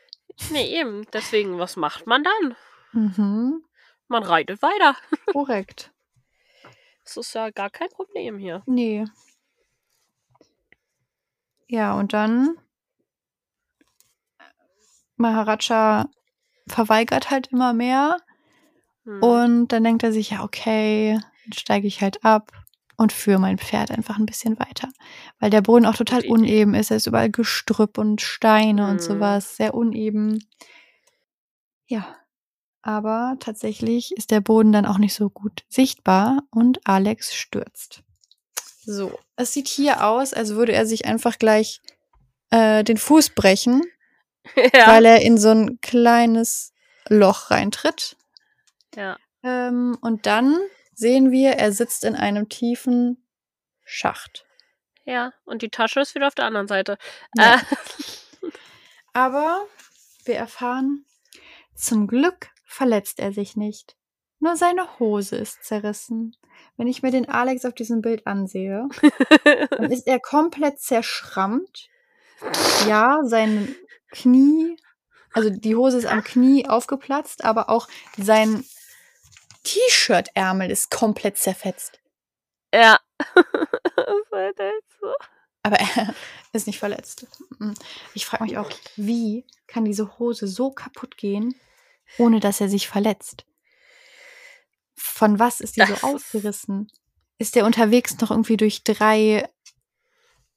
Nee, 0.50 0.78
eben. 0.80 1.04
Deswegen, 1.12 1.58
was 1.58 1.76
macht 1.76 2.06
man 2.06 2.22
dann? 2.24 2.56
Mhm, 2.92 3.64
Man 4.08 4.22
reitet 4.22 4.62
weiter. 4.62 4.96
korrekt. 5.32 5.92
Das 7.04 7.16
ist 7.16 7.34
ja 7.34 7.50
gar 7.50 7.70
kein 7.70 7.88
Problem 7.88 8.38
hier. 8.38 8.62
Nee. 8.66 9.04
Ja, 11.66 11.98
und 11.98 12.12
dann 12.12 12.56
Maharaja 15.16 16.08
verweigert 16.66 17.30
halt 17.30 17.48
immer 17.48 17.72
mehr 17.72 18.18
Hm. 19.04 19.22
und 19.22 19.68
dann 19.68 19.84
denkt 19.84 20.02
er 20.02 20.12
sich, 20.12 20.30
ja, 20.30 20.44
okay, 20.44 21.18
dann 21.44 21.52
steige 21.52 21.86
ich 21.86 22.00
halt 22.02 22.24
ab 22.24 22.52
und 22.98 23.12
führe 23.12 23.38
mein 23.38 23.56
Pferd 23.56 23.90
einfach 23.90 24.18
ein 24.18 24.26
bisschen 24.26 24.58
weiter. 24.58 24.88
Weil 25.38 25.48
der 25.50 25.62
Boden 25.62 25.86
auch 25.86 25.96
total 25.96 26.26
uneben 26.26 26.74
ist. 26.74 26.90
Er 26.90 26.98
ist 26.98 27.06
überall 27.06 27.30
Gestrüpp 27.30 27.96
und 27.96 28.20
Steine 28.20 28.84
und 28.90 28.98
Hm. 28.98 29.06
sowas. 29.06 29.56
Sehr 29.56 29.72
uneben. 29.74 30.44
Ja. 31.86 32.16
Aber 32.82 33.36
tatsächlich 33.40 34.12
ist 34.16 34.30
der 34.30 34.40
Boden 34.40 34.72
dann 34.72 34.86
auch 34.86 34.98
nicht 34.98 35.14
so 35.14 35.30
gut 35.30 35.64
sichtbar 35.68 36.42
und 36.50 36.80
Alex 36.86 37.34
stürzt. 37.34 38.02
So. 38.84 39.18
Es 39.36 39.52
sieht 39.52 39.68
hier 39.68 40.04
aus, 40.06 40.32
als 40.32 40.50
würde 40.54 40.72
er 40.72 40.86
sich 40.86 41.04
einfach 41.06 41.38
gleich 41.38 41.80
äh, 42.50 42.82
den 42.84 42.96
Fuß 42.96 43.30
brechen, 43.30 43.82
ja. 44.74 44.86
weil 44.86 45.04
er 45.04 45.20
in 45.22 45.38
so 45.38 45.50
ein 45.50 45.80
kleines 45.80 46.72
Loch 47.08 47.50
reintritt. 47.50 48.16
ja. 48.96 49.16
Ähm, 49.44 49.96
und 50.00 50.26
dann 50.26 50.58
sehen 50.98 51.30
wir, 51.30 51.52
er 51.52 51.72
sitzt 51.72 52.04
in 52.04 52.16
einem 52.16 52.48
tiefen 52.48 53.24
Schacht. 53.84 54.44
Ja, 55.04 55.32
und 55.44 55.62
die 55.62 55.70
Tasche 55.70 56.00
ist 56.00 56.14
wieder 56.14 56.26
auf 56.26 56.34
der 56.34 56.44
anderen 56.44 56.68
Seite. 56.68 56.98
Ja. 57.34 57.54
Äh, 57.54 58.50
Aber 59.12 59.64
wir 60.24 60.34
erfahren, 60.34 61.06
zum 61.74 62.06
Glück 62.06 62.50
verletzt 62.64 63.20
er 63.20 63.32
sich 63.32 63.56
nicht. 63.56 63.96
Nur 64.40 64.56
seine 64.56 64.98
Hose 64.98 65.36
ist 65.36 65.64
zerrissen. 65.64 66.36
Wenn 66.76 66.88
ich 66.88 67.02
mir 67.02 67.10
den 67.10 67.28
Alex 67.28 67.64
auf 67.64 67.74
diesem 67.74 68.02
Bild 68.02 68.26
ansehe, 68.26 68.88
dann 69.70 69.90
ist 69.90 70.06
er 70.06 70.20
komplett 70.20 70.80
zerschrammt. 70.80 71.88
Ja, 72.86 73.20
sein 73.24 73.74
Knie, 74.10 74.76
also 75.32 75.50
die 75.50 75.74
Hose 75.74 75.98
ist 75.98 76.06
am 76.06 76.22
Knie 76.22 76.68
aufgeplatzt, 76.68 77.44
aber 77.44 77.70
auch 77.70 77.88
sein 78.16 78.64
T-Shirt-Ärmel 79.68 80.70
ist 80.70 80.90
komplett 80.90 81.36
zerfetzt. 81.36 82.00
ja. 82.72 82.98
Aber 85.62 85.76
er 85.76 86.14
ist 86.52 86.66
nicht 86.66 86.78
verletzt. 86.78 87.26
Ich 88.14 88.24
frage 88.24 88.44
mich 88.44 88.56
auch, 88.56 88.70
wie 88.96 89.44
kann 89.66 89.84
diese 89.84 90.18
Hose 90.18 90.46
so 90.46 90.70
kaputt 90.70 91.18
gehen, 91.18 91.54
ohne 92.16 92.40
dass 92.40 92.60
er 92.60 92.68
sich 92.68 92.88
verletzt? 92.88 93.44
Von 94.94 95.38
was 95.38 95.60
ist 95.60 95.76
die 95.76 95.84
so 95.84 95.94
aufgerissen? 96.06 96.90
Ist 97.38 97.54
der 97.54 97.66
unterwegs 97.66 98.18
noch 98.18 98.30
irgendwie 98.30 98.56
durch 98.56 98.82
drei, 98.82 99.48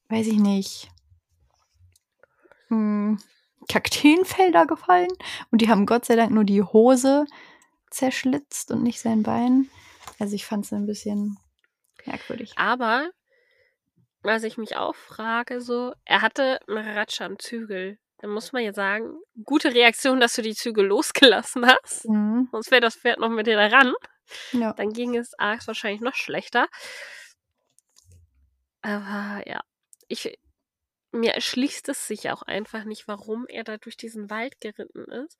weiß 0.07 0.27
ich 0.27 0.39
nicht, 0.39 0.89
hm, 2.67 3.19
Kakteenfelder 3.67 4.65
gefallen? 4.65 5.11
Und 5.51 5.61
die 5.61 5.69
haben 5.69 5.85
Gott 5.85 6.05
sei 6.05 6.15
Dank 6.15 6.31
nur 6.31 6.45
die 6.45 6.63
Hose 6.63 7.25
zerschlitzt 7.91 8.71
und 8.71 8.83
nicht 8.83 8.99
sein 8.99 9.23
Bein. 9.23 9.69
Also 10.19 10.35
ich 10.35 10.45
fand 10.45 10.65
es 10.65 10.73
ein 10.73 10.87
bisschen 10.87 11.37
merkwürdig. 12.05 12.53
Aber, 12.55 13.11
was 14.23 14.43
ich 14.43 14.57
mich 14.57 14.75
auch 14.75 14.95
frage, 14.95 15.61
so, 15.61 15.93
er 16.05 16.21
hatte 16.21 16.59
Maharaja 16.67 17.25
am 17.25 17.37
Zügel. 17.37 17.99
Dann 18.19 18.31
muss 18.31 18.51
man 18.51 18.63
ja 18.63 18.73
sagen, 18.73 19.19
gute 19.45 19.73
Reaktion, 19.73 20.19
dass 20.19 20.35
du 20.35 20.41
die 20.41 20.55
Zügel 20.55 20.85
losgelassen 20.85 21.65
hast. 21.65 22.07
Mhm. 22.07 22.49
Sonst 22.51 22.71
wäre 22.71 22.81
das 22.81 22.95
Pferd 22.95 23.19
noch 23.19 23.29
mit 23.29 23.47
dir 23.47 23.57
daran. 23.57 23.93
Ja. 24.51 24.73
Dann 24.73 24.93
ging 24.93 25.15
es 25.17 25.33
Alex 25.35 25.67
wahrscheinlich 25.67 26.01
noch 26.01 26.15
schlechter. 26.15 26.67
Aber 28.81 29.43
ja, 29.47 29.61
ich, 30.07 30.37
mir 31.11 31.33
erschließt 31.33 31.89
es 31.89 32.07
sich 32.07 32.29
auch 32.29 32.43
einfach 32.43 32.83
nicht, 32.83 33.07
warum 33.07 33.45
er 33.47 33.63
da 33.63 33.77
durch 33.77 33.97
diesen 33.97 34.29
Wald 34.29 34.59
geritten 34.61 35.05
ist. 35.05 35.37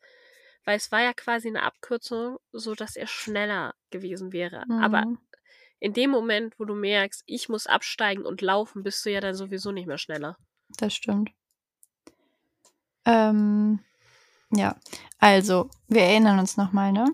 Weil 0.65 0.77
es 0.77 0.91
war 0.91 1.01
ja 1.01 1.13
quasi 1.13 1.47
eine 1.47 1.63
Abkürzung, 1.63 2.37
so 2.51 2.75
dass 2.75 2.95
er 2.95 3.07
schneller 3.07 3.73
gewesen 3.89 4.31
wäre. 4.31 4.63
Aber 4.81 5.05
Mhm. 5.05 5.17
in 5.79 5.93
dem 5.93 6.11
Moment, 6.11 6.53
wo 6.59 6.65
du 6.65 6.75
merkst, 6.75 7.23
ich 7.25 7.49
muss 7.49 7.65
absteigen 7.67 8.25
und 8.25 8.41
laufen, 8.41 8.83
bist 8.83 9.03
du 9.05 9.11
ja 9.11 9.21
dann 9.21 9.33
sowieso 9.35 9.71
nicht 9.71 9.87
mehr 9.87 9.97
schneller. 9.97 10.37
Das 10.77 10.93
stimmt. 10.93 11.31
Ähm, 13.05 13.79
ja, 14.51 14.75
also, 15.17 15.69
wir 15.87 16.03
erinnern 16.03 16.37
uns 16.39 16.57
nochmal, 16.57 16.91
ne? 16.91 17.05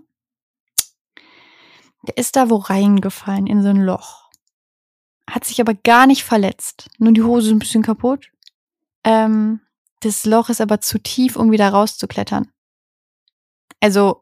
Der 2.03 2.17
ist 2.17 2.35
da 2.35 2.49
wo 2.49 2.57
reingefallen, 2.57 3.47
in 3.47 3.61
so 3.63 3.69
ein 3.69 3.81
Loch. 3.81 4.29
Hat 5.29 5.45
sich 5.45 5.59
aber 5.59 5.73
gar 5.73 6.07
nicht 6.07 6.23
verletzt. 6.23 6.89
Nur 6.99 7.11
die 7.13 7.23
Hose 7.23 7.47
ist 7.47 7.53
ein 7.53 7.59
bisschen 7.59 7.83
kaputt. 7.83 8.29
Ähm, 9.03 9.61
das 10.01 10.25
Loch 10.25 10.49
ist 10.49 10.61
aber 10.61 10.79
zu 10.79 10.99
tief, 10.99 11.35
um 11.35 11.51
wieder 11.51 11.69
rauszuklettern. 11.69 12.51
Also, 13.79 14.21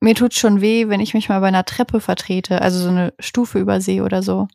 mir 0.00 0.14
tut 0.14 0.34
schon 0.34 0.60
weh, 0.60 0.88
wenn 0.88 1.00
ich 1.00 1.14
mich 1.14 1.28
mal 1.28 1.40
bei 1.40 1.48
einer 1.48 1.64
Treppe 1.64 2.00
vertrete, 2.00 2.62
also 2.62 2.78
so 2.78 2.88
eine 2.88 3.14
Stufe 3.18 3.58
übersehe 3.58 4.04
oder 4.04 4.22
so. 4.22 4.48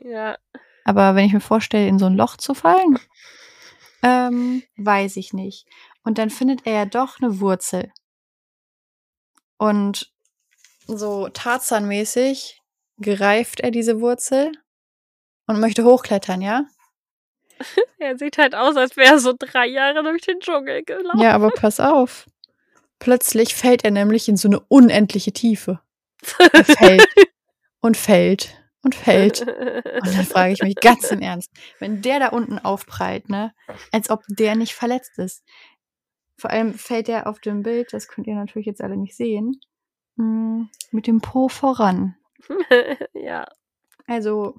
Ja, 0.00 0.36
Aber 0.84 1.14
wenn 1.14 1.26
ich 1.26 1.32
mir 1.32 1.40
vorstelle, 1.40 1.86
in 1.88 1.98
so 1.98 2.06
ein 2.06 2.16
Loch 2.16 2.36
zu 2.36 2.54
fallen, 2.54 2.98
ähm, 4.02 4.62
weiß 4.76 5.16
ich 5.16 5.32
nicht. 5.32 5.66
Und 6.04 6.18
dann 6.18 6.30
findet 6.30 6.66
er 6.66 6.72
ja 6.72 6.86
doch 6.86 7.20
eine 7.20 7.40
Wurzel. 7.40 7.92
Und 9.58 10.10
so 10.86 11.28
Tarzan-mäßig 11.28 12.60
greift 13.00 13.60
er 13.60 13.70
diese 13.70 14.00
Wurzel 14.00 14.52
und 15.46 15.60
möchte 15.60 15.84
hochklettern, 15.84 16.40
ja? 16.40 16.64
er 17.98 18.16
sieht 18.18 18.38
halt 18.38 18.54
aus, 18.54 18.76
als 18.76 18.96
wäre 18.96 19.14
er 19.14 19.18
so 19.18 19.34
drei 19.38 19.66
Jahre 19.66 20.02
durch 20.02 20.22
den 20.22 20.40
Dschungel 20.40 20.82
gelaufen. 20.82 21.20
Ja, 21.20 21.34
aber 21.34 21.50
pass 21.50 21.78
auf. 21.78 22.26
Plötzlich 23.00 23.56
fällt 23.56 23.84
er 23.84 23.90
nämlich 23.90 24.28
in 24.28 24.36
so 24.36 24.46
eine 24.46 24.60
unendliche 24.60 25.32
Tiefe. 25.32 25.80
Er 26.52 26.64
fällt 26.64 27.08
und 27.80 27.96
fällt 27.96 28.56
und 28.82 28.94
fällt. 28.94 29.40
Und 29.40 30.14
dann 30.14 30.24
frage 30.24 30.52
ich 30.52 30.62
mich 30.62 30.76
ganz 30.80 31.10
im 31.10 31.20
Ernst, 31.20 31.50
wenn 31.80 32.02
der 32.02 32.20
da 32.20 32.28
unten 32.28 32.58
aufprallt, 32.58 33.28
ne, 33.28 33.52
als 33.90 34.10
ob 34.10 34.22
der 34.28 34.54
nicht 34.54 34.74
verletzt 34.74 35.18
ist. 35.18 35.44
Vor 36.36 36.50
allem 36.50 36.74
fällt 36.74 37.08
er 37.08 37.26
auf 37.26 37.40
dem 37.40 37.62
Bild, 37.62 37.92
das 37.92 38.08
könnt 38.08 38.26
ihr 38.26 38.34
natürlich 38.34 38.66
jetzt 38.66 38.80
alle 38.80 38.96
nicht 38.96 39.14
sehen, 39.14 39.60
mm, 40.16 40.62
mit 40.90 41.06
dem 41.06 41.20
Po 41.20 41.48
voran. 41.48 42.16
ja. 43.12 43.46
Also, 44.06 44.58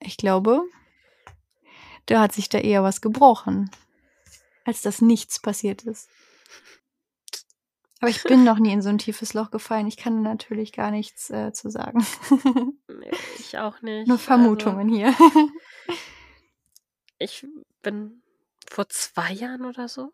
ich 0.00 0.16
glaube, 0.16 0.62
da 2.06 2.20
hat 2.20 2.32
sich 2.32 2.48
da 2.48 2.58
eher 2.58 2.82
was 2.82 3.00
gebrochen, 3.00 3.70
als 4.64 4.82
dass 4.82 5.00
nichts 5.00 5.40
passiert 5.40 5.82
ist. 5.82 6.08
Aber 8.00 8.10
ich 8.10 8.22
bin 8.22 8.44
noch 8.44 8.58
nie 8.58 8.72
in 8.72 8.82
so 8.82 8.88
ein 8.88 8.98
tiefes 8.98 9.34
Loch 9.34 9.50
gefallen. 9.50 9.86
Ich 9.88 9.96
kann 9.96 10.22
natürlich 10.22 10.72
gar 10.72 10.90
nichts 10.90 11.30
äh, 11.30 11.52
zu 11.52 11.70
sagen. 11.70 12.04
Nee, 13.00 13.10
ich 13.38 13.56
auch 13.58 13.80
nicht. 13.80 14.08
Nur 14.08 14.18
Vermutungen 14.18 14.88
hier. 14.88 15.14
Also, 15.18 15.50
ich 17.18 17.46
bin 17.82 18.22
vor 18.68 18.88
zwei 18.88 19.32
Jahren 19.32 19.64
oder 19.64 19.86
so, 19.86 20.12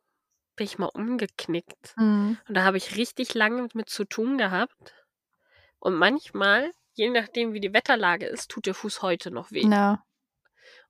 bin 0.56 0.66
ich 0.66 0.78
mal 0.78 0.90
umgeknickt. 0.92 1.94
Mhm. 1.96 2.36
Und 2.46 2.54
da 2.54 2.64
habe 2.64 2.76
ich 2.76 2.96
richtig 2.96 3.32
lange 3.34 3.68
mit 3.72 3.88
zu 3.88 4.04
tun 4.04 4.36
gehabt. 4.36 4.94
Und 5.78 5.94
manchmal, 5.94 6.72
je 6.92 7.08
nachdem 7.08 7.54
wie 7.54 7.60
die 7.60 7.72
Wetterlage 7.72 8.26
ist, 8.26 8.50
tut 8.50 8.66
der 8.66 8.74
Fuß 8.74 9.00
heute 9.02 9.30
noch 9.30 9.50
weh. 9.50 9.64
Na, 9.64 10.04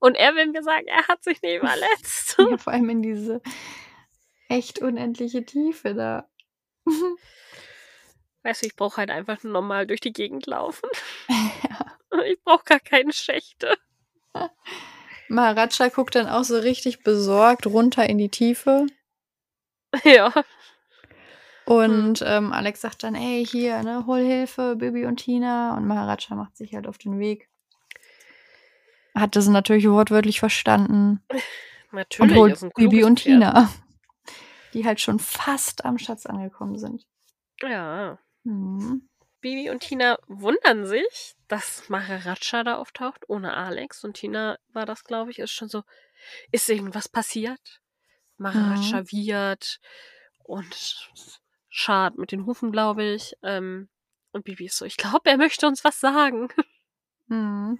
Und 0.00 0.16
er 0.16 0.34
will 0.34 0.46
mir 0.50 0.62
sagen, 0.64 0.86
er 0.88 1.06
hat 1.06 1.22
sich 1.22 1.40
nicht 1.42 1.60
verletzt. 1.64 2.36
ja, 2.38 2.58
vor 2.58 2.72
allem 2.72 2.88
in 2.90 3.02
diese 3.02 3.40
echt 4.48 4.80
unendliche 4.80 5.44
Tiefe 5.44 5.94
da. 5.94 6.28
Weißt 8.42 8.62
du, 8.62 8.66
ich 8.66 8.76
brauche 8.76 8.98
halt 8.98 9.10
einfach 9.10 9.42
nur 9.42 9.54
normal 9.54 9.86
durch 9.86 10.00
die 10.00 10.12
Gegend 10.12 10.46
laufen. 10.46 10.88
ja. 11.28 11.86
Ich 12.26 12.40
brauche 12.44 12.62
gar 12.62 12.78
keine 12.78 13.12
Schächte. 13.12 13.76
Maharaja 15.28 15.88
guckt 15.88 16.14
dann 16.14 16.28
auch 16.28 16.44
so 16.44 16.56
richtig 16.56 17.02
besorgt 17.02 17.66
runter 17.66 18.08
in 18.08 18.18
die 18.18 18.28
Tiefe. 18.28 18.86
Ja. 20.04 20.32
Und 21.66 22.22
ähm, 22.24 22.52
Alex 22.52 22.82
sagt 22.82 23.02
dann, 23.02 23.16
ey, 23.16 23.44
hier, 23.44 23.82
ne, 23.82 24.04
hol 24.06 24.20
Hilfe, 24.20 24.76
Bibi 24.76 25.06
und 25.06 25.16
Tina. 25.16 25.76
Und 25.76 25.88
Maharaja 25.88 26.36
macht 26.36 26.56
sich 26.56 26.74
halt 26.74 26.86
auf 26.86 26.98
den 26.98 27.18
Weg. 27.18 27.48
Hat 29.14 29.34
das 29.34 29.48
natürlich 29.48 29.88
wortwörtlich 29.88 30.40
verstanden. 30.40 31.20
Natürlich. 31.90 32.32
Und 32.32 32.38
holt 32.38 32.74
Bibi 32.74 33.04
und. 33.04 33.16
Tina. 33.16 33.70
Die 34.74 34.84
halt 34.84 35.00
schon 35.00 35.18
fast 35.18 35.84
am 35.84 35.98
Schatz 35.98 36.26
angekommen 36.26 36.76
sind. 36.78 37.06
Ja. 37.62 38.18
Mhm. 38.42 39.08
Bibi 39.40 39.70
und 39.70 39.80
Tina 39.80 40.18
wundern 40.26 40.86
sich, 40.86 41.36
dass 41.48 41.88
Maharaja 41.88 42.64
da 42.64 42.76
auftaucht, 42.76 43.28
ohne 43.28 43.54
Alex. 43.54 44.02
Und 44.04 44.14
Tina 44.14 44.58
war 44.72 44.86
das, 44.86 45.04
glaube 45.04 45.30
ich, 45.30 45.38
ist 45.38 45.52
schon 45.52 45.68
so, 45.68 45.82
ist 46.50 46.68
irgendwas 46.68 47.08
passiert? 47.08 47.80
Maharaja 48.36 49.02
Mhm. 49.02 49.10
wiehert 49.12 49.80
und 50.42 50.98
schart 51.68 52.18
mit 52.18 52.32
den 52.32 52.46
Hufen, 52.46 52.72
glaube 52.72 53.04
ich. 53.04 53.34
Ähm, 53.42 53.88
und 54.32 54.44
Bibi 54.44 54.66
ist 54.66 54.78
so, 54.78 54.84
ich 54.84 54.96
glaube, 54.96 55.30
er 55.30 55.36
möchte 55.36 55.66
uns 55.66 55.84
was 55.84 56.00
sagen. 56.00 56.48
Mhm. 57.26 57.78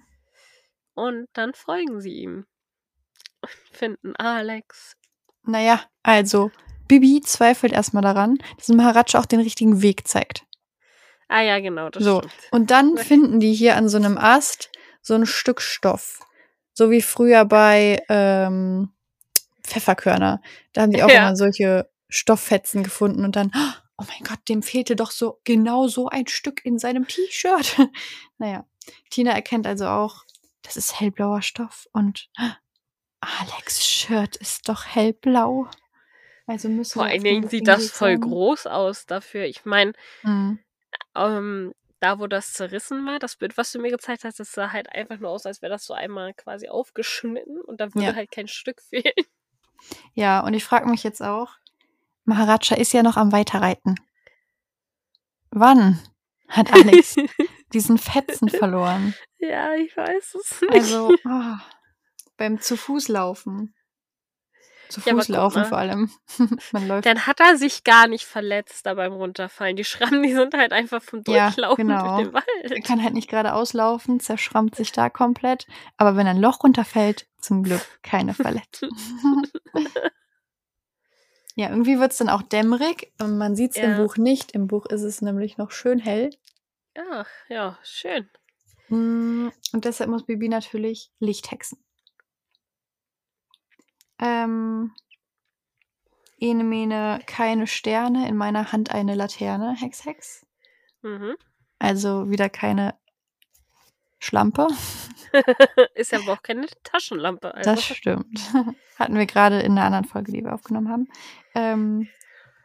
Und 0.93 1.27
dann 1.33 1.53
folgen 1.53 1.99
sie 1.99 2.13
ihm. 2.13 2.45
Und 3.41 3.51
finden 3.71 4.15
Alex. 4.15 4.95
Naja, 5.43 5.83
also, 6.03 6.51
Bibi 6.87 7.21
zweifelt 7.21 7.73
erstmal 7.73 8.03
daran, 8.03 8.37
dass 8.57 8.67
Maharaja 8.69 9.19
auch 9.19 9.25
den 9.25 9.39
richtigen 9.39 9.81
Weg 9.81 10.07
zeigt. 10.07 10.45
Ah 11.27 11.41
ja, 11.41 11.59
genau, 11.59 11.89
das 11.89 12.03
So, 12.03 12.19
stimmt. 12.19 12.33
Und 12.51 12.71
dann 12.71 12.97
finden 12.97 13.39
die 13.39 13.53
hier 13.53 13.75
an 13.75 13.89
so 13.89 13.97
einem 13.97 14.17
Ast 14.17 14.69
so 15.01 15.13
ein 15.15 15.25
Stück 15.25 15.61
Stoff. 15.61 16.19
So 16.73 16.91
wie 16.91 17.01
früher 17.01 17.45
bei 17.45 18.03
ähm, 18.09 18.91
Pfefferkörner. 19.63 20.41
Da 20.73 20.81
haben 20.81 20.91
die 20.91 21.03
auch 21.03 21.09
Ja. 21.09 21.27
immer 21.27 21.35
solche 21.35 21.89
Stofffetzen 22.09 22.83
gefunden 22.83 23.23
und 23.25 23.35
dann, 23.35 23.51
oh 23.97 24.03
mein 24.07 24.23
Gott, 24.27 24.39
dem 24.49 24.61
fehlte 24.61 24.95
doch 24.95 25.11
so 25.11 25.39
genau 25.43 25.87
so 25.87 26.07
ein 26.09 26.27
Stück 26.27 26.63
in 26.65 26.77
seinem 26.77 27.07
T-Shirt. 27.07 27.77
naja, 28.37 28.65
Tina 29.09 29.31
erkennt 29.31 29.65
also 29.67 29.87
auch, 29.87 30.23
das 30.61 30.75
ist 30.77 30.99
hellblauer 30.99 31.41
Stoff 31.41 31.87
und 31.93 32.29
Alex 33.21 33.85
Shirt 33.87 34.35
ist 34.35 34.69
doch 34.69 34.85
hellblau. 34.85 35.67
Also 36.47 36.69
müssen 36.69 36.93
Vor 36.99 37.05
allen 37.05 37.23
Dingen 37.23 37.47
sieht 37.49 37.67
das 37.67 37.89
voll 37.89 38.17
groß 38.19 38.67
aus 38.67 39.05
dafür. 39.05 39.45
Ich 39.45 39.65
meine, 39.65 39.93
Mhm. 40.23 40.59
ähm, 41.15 41.73
da 41.99 42.19
wo 42.19 42.27
das 42.27 42.53
zerrissen 42.53 43.05
war, 43.05 43.17
das 43.19 43.35
Bild, 43.35 43.57
was 43.57 43.71
du 43.71 43.79
mir 43.79 43.89
gezeigt 43.89 44.23
hast, 44.25 44.39
das 44.39 44.51
sah 44.51 44.71
halt 44.71 44.89
einfach 44.91 45.17
nur 45.19 45.31
aus, 45.31 45.45
als 45.45 45.61
wäre 45.61 45.71
das 45.71 45.85
so 45.85 45.93
einmal 45.93 46.33
quasi 46.33 46.67
aufgeschnitten 46.67 47.61
und 47.61 47.81
da 47.81 47.93
würde 47.93 48.07
Ja. 48.11 48.15
halt 48.15 48.31
kein 48.31 48.47
Stück 48.47 48.81
fehlen. 48.89 49.13
Ja, 50.13 50.41
und 50.41 50.53
ich 50.53 50.63
frage 50.63 50.87
mich 50.87 51.03
jetzt 51.03 51.21
auch, 51.21 51.53
Maharaja 52.25 52.75
ist 52.77 52.93
ja 52.93 53.01
noch 53.03 53.17
am 53.17 53.31
Weiterreiten. 53.31 53.95
Wann 55.51 55.99
hat 56.47 56.71
Alex 56.73 57.15
diesen 57.73 57.97
Fetzen 57.97 58.49
verloren? 58.49 59.15
ja, 59.37 59.73
ich 59.75 59.95
weiß 59.95 60.35
es 60.35 60.61
nicht. 60.61 60.73
Also 60.73 61.15
ah, 61.25 61.59
beim 62.37 62.59
zu 64.89 65.01
Fuß 65.01 65.27
Ja, 65.27 65.35
laufen 65.35 65.65
vor 65.65 65.77
allem. 65.77 66.09
Man 66.71 66.87
läuft. 66.87 67.05
Dann 67.05 67.25
hat 67.27 67.39
er 67.39 67.57
sich 67.57 67.83
gar 67.83 68.07
nicht 68.07 68.25
verletzt 68.25 68.85
da 68.85 68.93
beim 68.93 69.13
Runterfallen. 69.13 69.75
Die 69.75 69.83
Schrammen, 69.83 70.23
die 70.23 70.33
sind 70.33 70.53
halt 70.53 70.71
einfach 70.73 71.01
vom 71.01 71.23
Ja, 71.27 71.47
Durchlaufen 71.47 71.87
genau. 71.87 72.17
durch 72.17 72.27
den 72.27 72.33
Er 72.35 72.69
Wald. 72.71 72.83
kann 72.85 73.03
halt 73.03 73.13
nicht 73.13 73.29
geradeaus 73.29 73.73
laufen, 73.73 74.19
zerschrammt 74.19 74.75
sich 74.75 74.91
da 74.91 75.09
komplett. 75.09 75.67
Aber 75.97 76.15
wenn 76.15 76.27
ein 76.27 76.39
Loch 76.39 76.63
runterfällt, 76.63 77.27
zum 77.39 77.63
Glück 77.63 77.81
keine 78.01 78.33
Verletzung. 78.33 78.89
ja, 81.55 81.69
irgendwie 81.69 81.99
wird 81.99 82.11
es 82.11 82.17
dann 82.17 82.29
auch 82.29 82.41
dämmerig. 82.41 83.13
Und 83.21 83.37
man 83.37 83.55
sieht 83.55 83.71
es 83.71 83.77
im 83.77 83.91
Ja. 83.91 83.97
Buch 83.97 84.17
nicht. 84.17 84.51
Im 84.51 84.67
Buch 84.67 84.85
ist 84.85 85.03
es 85.03 85.21
nämlich 85.21 85.57
noch 85.57 85.71
schön 85.71 85.99
hell. 85.99 86.29
Ach, 87.11 87.27
ja, 87.49 87.77
schön. 87.83 88.29
Mm, 88.89 89.49
Und 89.73 89.85
deshalb 89.85 90.09
muss 90.09 90.25
Bibi 90.25 90.47
natürlich 90.49 91.11
Licht 91.19 91.51
hexen. 91.51 91.77
Ähm, 94.19 94.93
ene 96.39 96.63
mene 96.63 97.19
keine 97.25 97.67
Sterne, 97.67 98.27
in 98.27 98.37
meiner 98.37 98.71
Hand 98.71 98.91
eine 98.91 99.15
Laterne, 99.15 99.75
Hex 99.75 100.05
Hex. 100.05 100.45
Mhm. 101.01 101.35
Also 101.79 102.29
wieder 102.29 102.49
keine 102.49 102.95
Schlampe. 104.19 104.67
Ist 105.95 106.11
ja 106.11 106.19
aber 106.19 106.33
auch 106.33 106.41
keine 106.41 106.67
Taschenlampe. 106.83 107.53
Also. 107.53 107.69
Das 107.69 107.83
stimmt. 107.83 108.39
Hatten 108.99 109.17
wir 109.17 109.25
gerade 109.25 109.59
in 109.59 109.73
einer 109.73 109.85
anderen 109.85 110.05
Folge, 110.05 110.31
die 110.31 110.43
wir 110.43 110.53
aufgenommen 110.53 110.89
haben. 110.89 111.07
Ähm, 111.53 112.07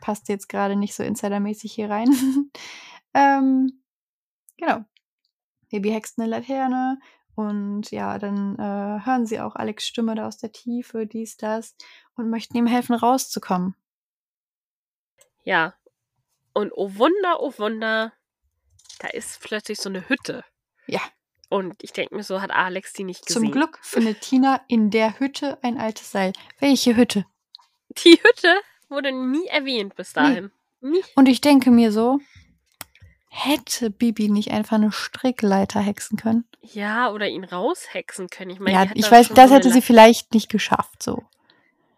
passt 0.01 0.29
jetzt 0.29 0.49
gerade 0.49 0.77
nicht 0.77 0.95
so 0.95 1.03
insidermäßig 1.03 1.73
hier 1.73 1.91
rein. 1.91 2.09
ähm, 3.15 3.83
genau. 4.57 4.85
Baby 5.71 5.91
hext 5.91 6.19
eine 6.19 6.29
Laterne 6.29 6.99
und 7.41 7.91
ja, 7.91 8.19
dann 8.19 8.57
äh, 8.57 9.07
hören 9.07 9.25
sie 9.25 9.41
auch 9.41 9.57
Alex 9.57 9.87
Stimme 9.87 10.15
da 10.15 10.27
aus 10.27 10.37
der 10.37 10.53
Tiefe, 10.53 11.07
dies, 11.07 11.39
das 11.39 11.75
und 12.15 12.29
möchten 12.29 12.55
ihm 12.59 12.67
helfen, 12.67 12.95
rauszukommen. 12.95 13.75
Ja. 15.43 15.73
Und 16.53 16.71
oh 16.75 16.97
Wunder, 16.97 17.41
oh 17.41 17.55
Wunder, 17.57 18.13
da 18.99 19.09
ist 19.09 19.41
plötzlich 19.41 19.81
so 19.81 19.89
eine 19.89 20.07
Hütte. 20.11 20.45
Ja. 20.87 21.01
Und 21.49 21.83
ich 21.83 21.93
denke 21.95 22.15
mir 22.15 22.23
so, 22.23 22.43
hat 22.43 22.51
Alex 22.51 22.93
die 22.93 23.05
nicht 23.05 23.25
gesehen. 23.27 23.45
Zum 23.45 23.53
Glück 23.53 23.79
findet 23.81 24.21
Tina 24.21 24.61
in 24.69 24.91
der 24.91 25.19
Hütte 25.19 25.59
ein 25.63 25.79
altes 25.79 26.11
Seil. 26.11 26.35
Welche 26.59 26.95
Hütte? 26.95 27.25
Die 28.05 28.21
Hütte 28.23 28.55
wurde 28.91 29.13
nie 29.13 29.47
erwähnt 29.47 29.97
bis 29.97 30.13
dahin. 30.13 30.51
Nie. 30.83 31.03
Und 31.17 31.27
ich 31.27 31.41
denke 31.41 31.71
mir 31.71 31.91
so, 31.91 32.21
hätte 33.33 33.91
Bibi 33.91 34.29
nicht 34.29 34.51
einfach 34.51 34.77
eine 34.77 34.93
Strickleiter 34.93 35.81
hexen 35.81 36.19
können? 36.19 36.45
Ja, 36.61 37.11
oder 37.11 37.29
ihn 37.29 37.45
raushexen 37.45 38.29
können. 38.29 38.51
Ich 38.51 38.61
meine, 38.61 38.73
ja, 38.87 38.91
ich 38.95 39.11
weiß, 39.11 39.29
das 39.31 39.49
so 39.49 39.57
hätte 39.57 39.71
sie 39.71 39.81
vielleicht 39.81 40.35
nicht 40.35 40.51
geschafft, 40.51 41.03
so. 41.03 41.23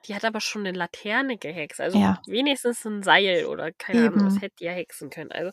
Die 0.06 0.14
hat 0.14 0.24
aber 0.24 0.40
schon 0.40 0.66
eine 0.66 0.76
Laterne 0.76 1.38
gehext. 1.38 1.80
Also 1.80 1.98
Ja. 1.98 2.20
wenigstens 2.26 2.84
ein 2.84 3.02
Seil 3.02 3.46
oder 3.46 3.72
keine 3.72 4.00
Ahnung, 4.00 4.20
Eben. 4.20 4.24
das 4.26 4.40
hätte 4.42 4.56
die 4.60 4.64
ja 4.64 4.72
hexen 4.72 5.10
können. 5.10 5.32
Also 5.32 5.52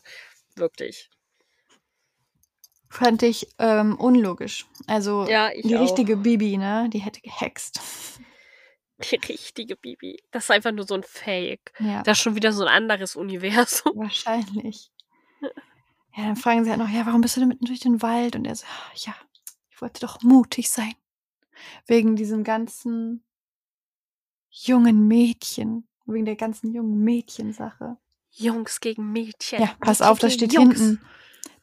wirklich. 0.56 1.08
Fand 2.88 3.22
ich 3.22 3.48
ähm, 3.58 3.96
unlogisch. 3.96 4.66
Also 4.86 5.26
Ja, 5.28 5.50
ich 5.52 5.66
die 5.66 5.76
auch. 5.76 5.80
richtige 5.80 6.16
Bibi, 6.16 6.56
ne, 6.56 6.88
die 6.92 6.98
hätte 6.98 7.20
gehext. 7.20 7.80
Die 9.10 9.16
richtige 9.16 9.76
Bibi. 9.76 10.22
Das 10.30 10.44
ist 10.44 10.50
einfach 10.50 10.72
nur 10.72 10.86
so 10.86 10.92
ein 10.92 11.02
Fake. 11.02 11.72
Ja, 11.78 12.02
Das 12.02 12.18
ist 12.18 12.22
schon 12.22 12.34
wieder 12.34 12.52
so 12.52 12.64
ein 12.64 12.68
anderes 12.68 13.16
Universum. 13.16 13.92
wahrscheinlich. 13.96 14.90
Ja, 16.20 16.26
dann 16.26 16.36
fragen 16.36 16.64
sie 16.64 16.70
halt 16.70 16.78
noch, 16.80 16.88
ja, 16.88 17.06
warum 17.06 17.22
bist 17.22 17.36
du 17.36 17.40
denn 17.40 17.48
mitten 17.48 17.64
durch 17.64 17.80
den 17.80 18.02
Wald? 18.02 18.36
Und 18.36 18.44
er 18.44 18.54
so, 18.54 18.66
"Ah, 18.66 18.92
ja, 18.94 19.14
ich 19.70 19.80
wollte 19.80 20.00
doch 20.00 20.20
mutig 20.22 20.70
sein. 20.70 20.92
Wegen 21.86 22.14
diesem 22.16 22.44
ganzen 22.44 23.24
jungen 24.50 25.06
Mädchen, 25.08 25.86
Wegen 26.06 26.24
der 26.24 26.36
ganzen 26.36 26.72
jungen 26.72 27.02
Mädchensache. 27.04 27.96
Jungs 28.32 28.80
gegen 28.80 29.12
Mädchen. 29.12 29.60
Ja, 29.60 29.68
pass 29.80 30.00
Mädchen 30.00 30.12
auf, 30.12 30.18
das 30.18 30.34
steht 30.34 30.52
Jungs. 30.52 30.78
hinten. 30.80 31.02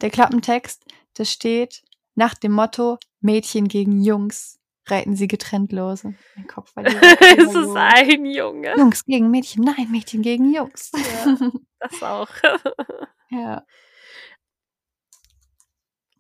Der 0.02 0.10
Klappentext, 0.10 0.86
das 1.16 1.32
steht 1.32 1.84
nach 2.16 2.34
dem 2.34 2.52
Motto 2.54 2.98
Mädchen 3.20 3.68
gegen 3.68 4.02
Jungs. 4.02 4.60
Reiten 4.86 5.16
sie 5.18 5.28
getrennt 5.28 5.74
los. 5.74 6.04
Mein 6.04 6.48
Kopf 6.48 6.74
war 6.76 6.86
es 6.86 7.54
ist 7.54 7.76
ein 7.76 8.26
Junge. 8.26 8.74
Jungs 8.78 9.04
gegen 9.04 9.30
Mädchen. 9.30 9.64
Nein, 9.66 9.92
Mädchen 9.92 10.22
gegen 10.22 10.54
Jungs. 10.54 10.92
Ja. 10.94 11.52
Das 11.80 12.02
auch. 12.04 12.30
ja. 13.30 13.66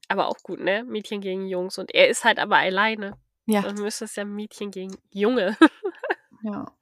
Aber 0.07 0.27
auch 0.27 0.37
gut, 0.43 0.59
ne? 0.59 0.83
Mädchen 0.83 1.21
gegen 1.21 1.47
Jungs. 1.47 1.77
Und 1.77 1.93
er 1.93 2.07
ist 2.07 2.23
halt 2.23 2.39
aber 2.39 2.57
alleine. 2.57 3.17
Ja. 3.45 3.61
Dann 3.61 3.75
müsste 3.75 4.05
es 4.05 4.15
ja 4.15 4.25
Mädchen 4.25 4.71
gegen 4.71 4.95
Junge. 5.11 5.57
Ja. 6.43 6.65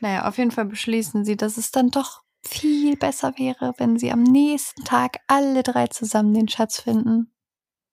Naja, 0.00 0.28
auf 0.28 0.38
jeden 0.38 0.52
Fall 0.52 0.66
beschließen 0.66 1.24
sie, 1.24 1.36
dass 1.36 1.56
es 1.56 1.72
dann 1.72 1.90
doch 1.90 2.22
viel 2.44 2.96
besser 2.96 3.32
wäre, 3.36 3.74
wenn 3.78 3.98
sie 3.98 4.12
am 4.12 4.22
nächsten 4.22 4.84
Tag 4.84 5.18
alle 5.26 5.64
drei 5.64 5.88
zusammen 5.88 6.34
den 6.34 6.46
Schatz 6.48 6.80
finden. 6.80 7.32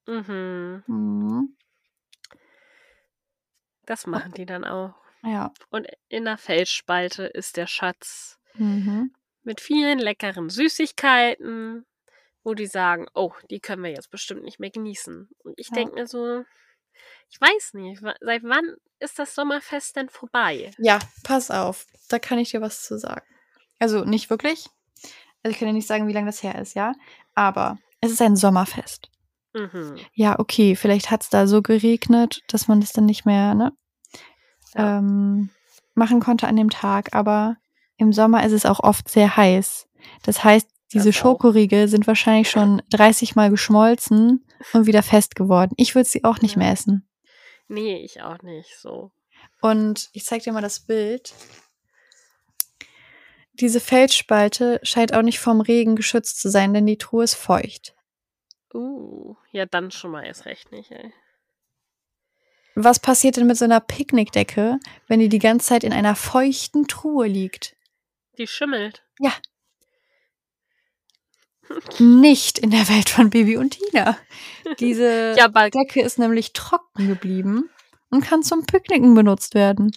mhm. 0.06 0.84
Mhm. 0.86 1.58
Das 3.88 4.06
machen 4.06 4.34
die 4.34 4.46
dann 4.46 4.64
auch. 4.66 4.94
Ja. 5.24 5.52
Und 5.72 5.88
in 6.08 6.26
der 6.26 6.38
Felsspalte 6.38 7.24
ist 7.26 7.58
der 7.58 7.66
Schatz 7.66 8.38
Mhm. 8.54 9.12
mit 9.42 9.60
vielen 9.60 9.98
leckeren 10.00 10.50
Süßigkeiten, 10.52 11.86
wo 12.46 12.54
die 12.54 12.68
sagen, 12.68 13.08
oh, 13.14 13.34
die 13.50 13.60
können 13.60 13.84
wir 13.84 13.90
jetzt 13.92 14.12
bestimmt 14.12 14.44
nicht 14.44 14.60
mehr 14.60 14.70
genießen. 14.70 15.30
Und 15.44 15.54
ich 15.58 15.68
Ja. 15.70 15.76
denke 15.76 15.96
mir 15.96 16.08
so, 16.08 16.46
ich 17.30 17.42
weiß 17.42 17.74
nicht, 17.74 18.02
seit 18.22 18.44
wann 18.44 18.76
ist 19.00 19.20
das 19.20 19.36
Sommerfest 19.36 19.98
denn 19.98 20.08
vorbei? 20.10 20.72
Ja, 20.78 21.00
pass 21.24 21.52
auf. 21.52 21.86
Da 22.08 22.20
kann 22.20 22.38
ich 22.40 22.52
dir 22.52 22.62
was 22.62 22.84
zu 22.84 22.98
sagen. 22.98 23.26
Also 23.80 24.06
nicht 24.06 24.30
wirklich. 24.30 24.68
Also 25.44 25.54
ich 25.54 25.60
kann 25.60 25.68
dir 25.68 25.74
nicht 25.74 25.88
sagen, 25.88 26.08
wie 26.08 26.14
lange 26.14 26.28
das 26.28 26.42
her 26.44 26.56
ist, 26.60 26.76
ja. 26.76 26.94
Aber 27.34 27.78
es 28.00 28.12
ist 28.12 28.22
ein 28.22 28.36
Sommerfest. 28.38 29.10
Mhm. 29.54 29.98
Ja, 30.14 30.40
okay, 30.40 30.76
vielleicht 30.76 31.12
hat 31.12 31.24
es 31.24 31.30
da 31.30 31.48
so 31.48 31.62
geregnet, 31.62 32.42
dass 32.48 32.68
man 32.68 32.80
das 32.80 32.94
dann 32.94 33.06
nicht 33.06 33.26
mehr 33.26 33.56
ne, 33.56 33.74
Ja. 34.76 35.00
ähm, 35.00 35.50
machen 35.96 36.20
konnte 36.20 36.48
an 36.48 36.56
dem 36.56 36.70
Tag. 36.70 37.14
Aber 37.16 37.58
im 37.98 38.14
Sommer 38.14 38.46
ist 38.46 38.52
es 38.52 38.66
auch 38.66 38.80
oft 38.82 39.10
sehr 39.10 39.36
heiß. 39.36 39.88
Das 40.24 40.44
heißt, 40.44 40.68
diese 40.94 41.10
Das 41.10 41.16
auch. 41.18 41.22
Schokoriegel 41.22 41.88
sind 41.88 42.08
wahrscheinlich 42.08 42.50
schon 42.50 42.82
30 42.92 43.36
Mal 43.36 43.50
geschmolzen 43.50 44.46
und 44.74 44.86
wieder 44.88 45.04
fest 45.04 45.36
geworden. 45.36 45.74
Ich 45.78 45.96
würde 45.96 46.08
sie 46.10 46.24
auch 46.24 46.40
nicht 46.42 46.54
Ja. 46.54 46.60
mehr 46.60 46.72
essen. 46.72 47.08
Nee, 47.68 47.98
ich 48.04 48.22
auch 48.22 48.42
nicht 48.44 48.78
so. 48.80 49.12
Und 49.62 50.10
ich 50.14 50.24
zeig 50.26 50.44
dir 50.44 50.54
mal 50.54 50.62
das 50.62 50.80
Bild. 50.82 51.34
Diese 53.54 53.80
Felsspalte 53.80 54.80
scheint 54.84 55.14
auch 55.14 55.22
nicht 55.22 55.40
vom 55.40 55.62
Regen 55.62 55.96
geschützt 55.96 56.40
zu 56.40 56.50
sein, 56.50 56.74
denn 56.74 56.86
die 56.86 56.98
Truhe 56.98 57.24
ist 57.24 57.36
feucht. 57.36 57.96
Uh, 58.74 59.36
ja, 59.52 59.66
dann 59.66 59.92
schon 59.92 60.12
mal 60.12 60.26
erst 60.26 60.46
recht 60.46 60.72
nicht, 60.72 60.92
ey. 60.92 61.14
Was 62.76 63.00
passiert 63.00 63.38
denn 63.38 63.48
mit 63.48 63.56
so 63.58 63.64
einer 63.64 63.80
Picknickdecke, 63.80 64.80
wenn 65.08 65.22
die 65.22 65.30
die 65.30 65.40
ganze 65.40 65.68
Zeit 65.68 65.86
in 65.86 65.94
einer 65.94 66.16
feuchten 66.16 66.88
Truhe 66.88 67.28
liegt? 67.28 67.78
Die 68.38 68.48
schimmelt. 68.48 69.04
Nicht 72.00 72.60
in 72.60 72.72
der 72.72 72.88
Welt 72.90 73.10
von 73.10 73.30
Baby 73.30 73.58
und 73.58 73.72
Tina. 73.72 74.18
Diese 74.80 75.34
Ja, 75.38 75.48
Decke 75.48 76.02
ist 76.02 76.20
nämlich 76.20 76.54
trocken 76.54 77.08
geblieben 77.08 77.70
und 78.10 78.22
kann 78.24 78.44
zum 78.44 78.66
Picknicken 78.66 79.14
benutzt 79.16 79.56
werden. 79.56 79.92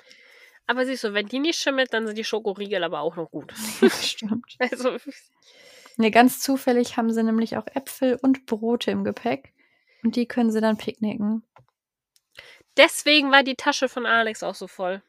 aber 0.67 0.87
siehst 0.87 1.05
du, 1.05 1.15
wenn 1.15 1.27
die 1.27 1.39
nicht 1.41 1.59
schimmelt, 1.59 1.93
dann 1.93 2.07
sind 2.07 2.17
die 2.19 2.25
Schokoriegel 2.25 2.83
aber 2.85 3.01
auch 3.01 3.17
noch 3.17 3.31
gut. 3.31 3.53
Stimmt. 4.01 4.57
Also, 4.59 4.97
Ne, 6.01 6.13
ganz 6.13 6.39
zufällig 6.39 6.97
haben 6.97 7.13
sie 7.13 7.25
nämlich 7.25 7.57
auch 7.57 7.67
Äpfel 7.75 8.19
und 8.23 8.47
Brote 8.47 8.93
im 8.93 9.03
Gepäck. 9.03 9.53
Und 10.05 10.15
die 10.15 10.27
können 10.27 10.53
sie 10.53 10.61
dann 10.61 10.77
picknicken. 10.79 11.43
deswegen 12.77 13.33
war 13.33 13.43
die 13.43 13.57
Tasche 13.57 13.89
von 13.89 14.07
Alex 14.07 14.45
auch 14.45 14.55
so 14.55 14.69
voll. 14.69 15.03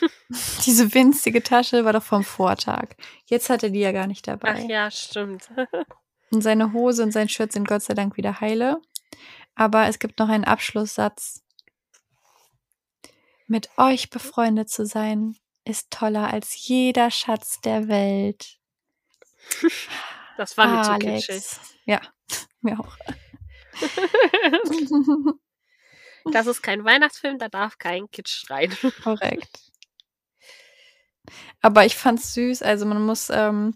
Diese 0.66 0.94
winzige 0.94 1.42
Tasche 1.42 1.84
war 1.84 1.92
doch 1.92 2.02
vom 2.02 2.24
Vortag. 2.24 2.96
Jetzt 3.26 3.50
hat 3.50 3.62
er 3.62 3.70
die 3.70 3.80
ja 3.80 3.92
gar 3.92 4.06
nicht 4.06 4.26
dabei. 4.26 4.54
Ach 4.56 4.68
ja, 4.68 4.90
stimmt. 4.90 5.48
Und 6.30 6.40
seine 6.40 6.72
Hose 6.72 7.02
und 7.02 7.12
sein 7.12 7.28
Shirt 7.28 7.52
sind 7.52 7.68
Gott 7.68 7.82
sei 7.82 7.92
Dank 7.92 8.16
wieder 8.16 8.40
heile. 8.40 8.80
Aber 9.54 9.86
es 9.88 9.98
gibt 9.98 10.18
noch 10.18 10.30
einen 10.30 10.44
Abschlusssatz. 10.44 11.44
Mit 13.46 13.68
euch 13.76 14.08
befreundet 14.08 14.70
zu 14.70 14.86
sein, 14.86 15.36
ist 15.66 15.90
toller 15.90 16.32
als 16.32 16.66
jeder 16.66 17.10
Schatz 17.10 17.60
der 17.60 17.88
Welt. 17.88 18.58
Das 20.38 20.56
war 20.56 20.66
mir 20.66 20.82
zu 20.82 20.98
kitschig. 20.98 21.44
Ja, 21.84 22.00
mir 22.62 22.80
auch. 22.80 22.96
Das 26.32 26.46
ist 26.46 26.62
kein 26.62 26.84
Weihnachtsfilm, 26.84 27.38
da 27.38 27.48
darf 27.48 27.78
kein 27.78 28.10
Kitsch 28.10 28.48
rein. 28.48 28.74
Korrekt. 29.02 29.71
Aber 31.60 31.84
ich 31.86 31.96
fand's 31.96 32.34
süß. 32.34 32.62
Also 32.62 32.86
man 32.86 33.04
muss 33.04 33.30
ähm, 33.30 33.74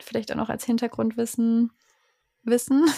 vielleicht 0.00 0.32
auch 0.32 0.36
noch 0.36 0.48
als 0.48 0.64
Hintergrundwissen 0.64 1.70
wissen. 2.42 2.84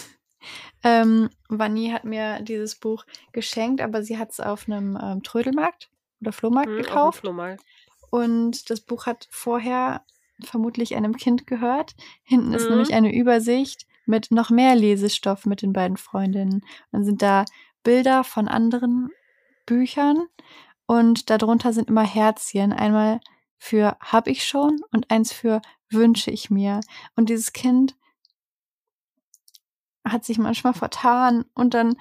Ähm, 0.83 1.29
Vanni 1.50 1.90
hat 1.90 2.05
mir 2.07 2.40
dieses 2.40 2.74
Buch 2.74 3.05
geschenkt, 3.33 3.83
aber 3.83 4.03
sie 4.03 4.16
hat 4.16 4.31
es 4.31 4.40
auf 4.40 4.66
einem 4.66 4.98
ähm, 4.98 5.22
Trödelmarkt 5.22 5.90
oder 6.22 6.33
Flohmarkt 6.33 6.68
Hm, 6.70 6.76
dem 6.76 6.83
gekauft. 6.87 7.20
Flohmarkt. 7.20 7.62
Und 8.11 8.70
das 8.70 8.81
Buch 8.81 9.05
hat 9.05 9.29
vorher 9.31 10.03
vermutlich 10.42 10.96
einem 10.96 11.14
Kind 11.14 11.46
gehört. 11.46 11.94
Hinten 12.22 12.55
ist 12.55 12.62
Mhm. 12.64 12.70
nämlich 12.70 12.94
eine 12.94 13.14
Übersicht 13.14 13.87
mit 14.07 14.31
noch 14.31 14.48
mehr 14.48 14.74
Lesestoff 14.74 15.44
mit 15.44 15.61
den 15.61 15.74
beiden 15.74 15.98
Freundinnen. 15.98 16.64
Dann 16.90 17.05
sind 17.05 17.20
da 17.20 17.44
Bilder 17.83 18.24
von 18.24 18.48
anderen 18.48 19.11
Büchern 19.66 20.26
und 20.87 21.29
darunter 21.29 21.74
sind 21.74 21.88
immer 21.90 22.07
Herzchen. 22.07 22.72
Einmal 22.72 23.20
für 23.61 23.96
hab 24.01 24.27
ich 24.27 24.44
schon 24.49 24.81
und 24.90 25.11
eins 25.11 25.33
für 25.33 25.61
wünsche 25.90 26.31
ich 26.31 26.51
mir. 26.51 26.81
Und 27.14 27.29
dieses 27.29 27.53
Kind 27.53 27.94
hat 30.05 30.25
sich 30.25 30.38
manchmal 30.38 30.73
vertan 30.73 31.44
und 31.55 31.75
dann 31.75 31.94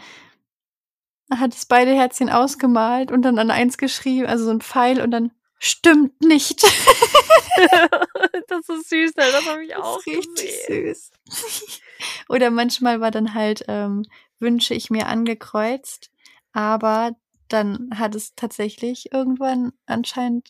hat 1.32 1.54
es 1.54 1.66
beide 1.66 1.94
Herzchen 1.94 2.30
ausgemalt 2.30 3.12
und 3.12 3.22
dann 3.22 3.38
an 3.38 3.52
eins 3.52 3.78
geschrieben, 3.78 4.26
also 4.26 4.46
so 4.46 4.52
ein 4.52 4.62
Pfeil 4.62 5.02
und 5.02 5.12
dann 5.12 5.32
stimmt 5.60 6.20
nicht. 6.22 6.64
das 8.48 8.70
ist 8.70 8.90
süß, 8.90 9.16
ne? 9.16 9.24
das 9.32 9.46
habe 9.46 9.64
ich 9.64 9.72
Das 9.72 9.80
auch 9.80 9.98
ist 10.00 10.08
richtig 10.08 10.66
gesehen. 10.68 10.96
süß. 10.96 11.12
Oder 12.30 12.50
manchmal 12.52 13.02
war 13.02 13.12
dann 13.12 13.34
halt 13.34 13.66
ähm, 13.68 14.06
wünsche 14.40 14.74
ich 14.74 14.90
mir 14.90 15.08
angekreuzt, 15.08 16.10
aber 16.54 17.12
dann 17.50 17.90
hat 18.00 18.16
es 18.16 18.34
tatsächlich 18.36 19.12
irgendwann 19.12 19.74
anscheinend 19.86 20.50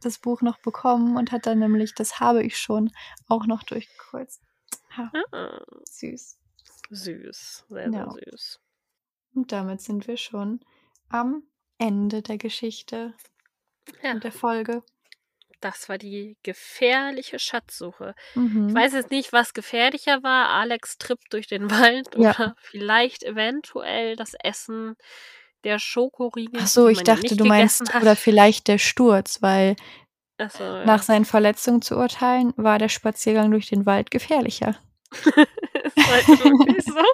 das 0.00 0.18
Buch 0.18 0.42
noch 0.42 0.58
bekommen 0.60 1.16
und 1.16 1.32
hat 1.32 1.46
dann 1.46 1.58
nämlich 1.58 1.94
das 1.94 2.20
habe 2.20 2.42
ich 2.42 2.58
schon 2.58 2.90
auch 3.28 3.46
noch 3.46 3.62
durchgekreuzt. 3.62 4.42
Ha, 4.96 5.10
Ah, 5.32 5.60
süß. 5.84 6.38
süß, 6.90 7.64
sehr, 7.68 7.90
Ja. 7.92 8.10
sehr 8.10 8.30
süß. 8.32 8.60
Und 9.34 9.52
damit 9.52 9.80
sind 9.80 10.06
wir 10.08 10.16
schon 10.16 10.60
am 11.08 11.42
Ende 11.78 12.22
der 12.22 12.38
Geschichte 12.38 13.14
Ja, 14.02 14.12
und 14.12 14.24
der 14.24 14.32
Folge. 14.32 14.82
das 15.60 15.88
war 15.88 15.98
die 15.98 16.36
gefährliche 16.42 17.38
Schatzsuche. 17.38 18.14
Mhm. 18.34 18.68
Ich 18.68 18.74
weiß 18.74 18.92
jetzt 18.94 19.10
nicht, 19.10 19.32
was 19.32 19.52
gefährlicher 19.54 20.22
war, 20.22 20.48
Alex 20.50 20.98
Trip 20.98 21.18
durch 21.30 21.46
den 21.46 21.70
Wald 21.70 22.14
Ja. 22.16 22.30
oder 22.30 22.54
vielleicht 22.60 23.22
eventuell 23.24 24.16
das 24.16 24.34
Essen 24.42 24.96
der 25.66 25.78
Schokoriegel. 25.80 26.60
Ach 26.62 26.66
so, 26.66 26.88
ich 26.88 27.02
dachte, 27.02 27.36
du 27.36 27.44
meinst 27.44 27.92
hat. 27.92 28.02
oder 28.02 28.14
vielleicht 28.14 28.68
der 28.68 28.78
Sturz, 28.78 29.42
weil 29.42 29.74
so, 30.38 30.62
ja. 30.62 30.84
nach 30.84 31.02
seinen 31.02 31.24
Verletzungen 31.24 31.82
zu 31.82 31.96
urteilen, 31.96 32.54
war 32.56 32.78
der 32.78 32.88
Spaziergang 32.88 33.50
durch 33.50 33.68
den 33.68 33.84
Wald 33.84 34.12
gefährlicher. 34.12 34.76
ist 35.12 36.86
so. 36.86 37.04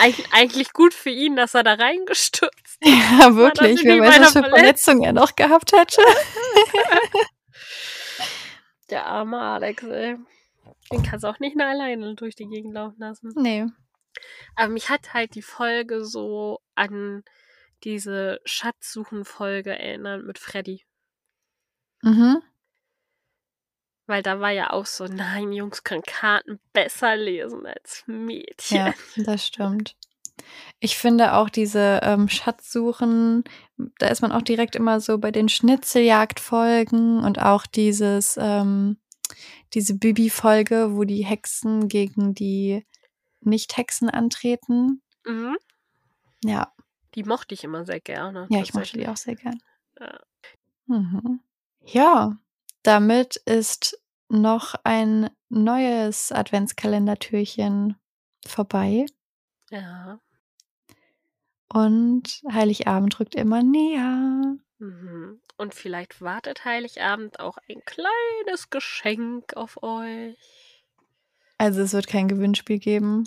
Eig 0.00 0.14
eigentlich 0.32 0.72
gut 0.74 0.92
für 0.92 1.10
ihn, 1.10 1.34
dass 1.34 1.54
er 1.54 1.62
da 1.64 1.74
reingestürzt 1.74 2.78
Ja, 2.84 3.34
wirklich. 3.34 3.82
Wer 3.84 4.00
weiß, 4.00 4.20
was 4.20 4.32
für? 4.32 4.42
Verletzungen 4.44 5.02
er 5.02 5.12
noch 5.12 5.34
gehabt 5.34 5.72
hätte. 5.72 6.02
Der 8.90 9.06
arme 9.06 9.38
Alex, 9.40 9.82
ey. 9.84 10.16
Den 10.92 11.02
kannst 11.02 11.24
du 11.24 11.28
auch 11.28 11.38
nicht 11.38 11.56
mehr 11.56 11.68
alleine 11.68 12.14
durch 12.16 12.34
die 12.34 12.48
Gegend 12.48 12.74
laufen 12.74 12.98
lassen. 12.98 13.32
Nee. 13.36 13.66
Aber 14.56 14.68
mich 14.68 14.88
hat 14.88 15.14
halt 15.14 15.34
die 15.34 15.42
Folge 15.42 16.04
so 16.04 16.60
an 16.74 17.24
diese 17.84 18.40
Schatzsuchen-Folge 18.44 19.78
erinnert 19.78 20.24
mit 20.24 20.38
Freddy. 20.38 20.84
Mhm. 22.02 22.42
Weil 24.06 24.22
da 24.22 24.40
war 24.40 24.50
ja 24.50 24.70
auch 24.70 24.86
so, 24.86 25.04
nein, 25.04 25.52
Jungs 25.52 25.84
können 25.84 26.02
Karten 26.02 26.58
besser 26.72 27.16
lesen 27.16 27.64
als 27.66 28.02
Mädchen. 28.06 28.76
Ja, 28.76 28.94
das 29.16 29.46
stimmt. 29.46 29.96
Ich 30.80 30.96
finde 30.96 31.34
auch 31.34 31.48
diese 31.48 32.00
ähm, 32.02 32.28
Schatzsuchen, 32.28 33.44
da 33.98 34.08
ist 34.08 34.22
man 34.22 34.32
auch 34.32 34.42
direkt 34.42 34.74
immer 34.74 35.00
so 35.00 35.18
bei 35.18 35.30
den 35.30 35.48
Schnitzeljagdfolgen 35.48 37.22
und 37.22 37.40
auch 37.40 37.66
dieses, 37.66 38.36
ähm, 38.40 38.98
diese 39.74 39.94
Bibi-Folge, 39.94 40.96
wo 40.96 41.04
die 41.04 41.24
Hexen 41.24 41.88
gegen 41.88 42.34
die 42.34 42.84
Nicht-Hexen 43.42 44.10
antreten. 44.10 45.02
Mhm. 45.26 45.56
Ja, 46.44 46.72
Die 47.14 47.22
mochte 47.24 47.54
ich 47.54 47.62
immer 47.64 47.84
sehr 47.84 48.00
gerne. 48.00 48.50
ja, 48.50 48.60
ich 48.62 48.74
mochte 48.74 48.98
die 48.98 49.06
auch 49.08 49.16
sehr 49.16 49.36
gern. 49.36 49.60
Ja. 49.98 50.20
Mhm. 50.86 51.40
Ja, 51.84 52.36
damit 52.82 53.36
ist 53.36 53.98
noch 54.28 54.74
ein 54.84 55.30
neues 55.48 56.32
Adventskalendertürchen 56.32 57.96
vorbei 58.46 59.06
Ja. 59.70 60.20
und 61.72 62.42
Heiligabend 62.52 63.18
rückt 63.20 63.34
immer 63.34 63.62
näher. 63.62 64.56
Mhm. 64.78 65.40
Und 65.58 65.74
vielleicht 65.74 66.20
wartet 66.22 66.64
Heiligabend 66.64 67.38
auch 67.40 67.58
ein 67.68 67.82
kleines 67.84 68.70
Geschenk 68.70 69.54
auf 69.56 69.82
euch. 69.82 70.38
Also 71.60 71.82
es 71.82 71.92
wird 71.92 72.06
kein 72.06 72.26
Gewinnspiel 72.26 72.78
geben. 72.78 73.24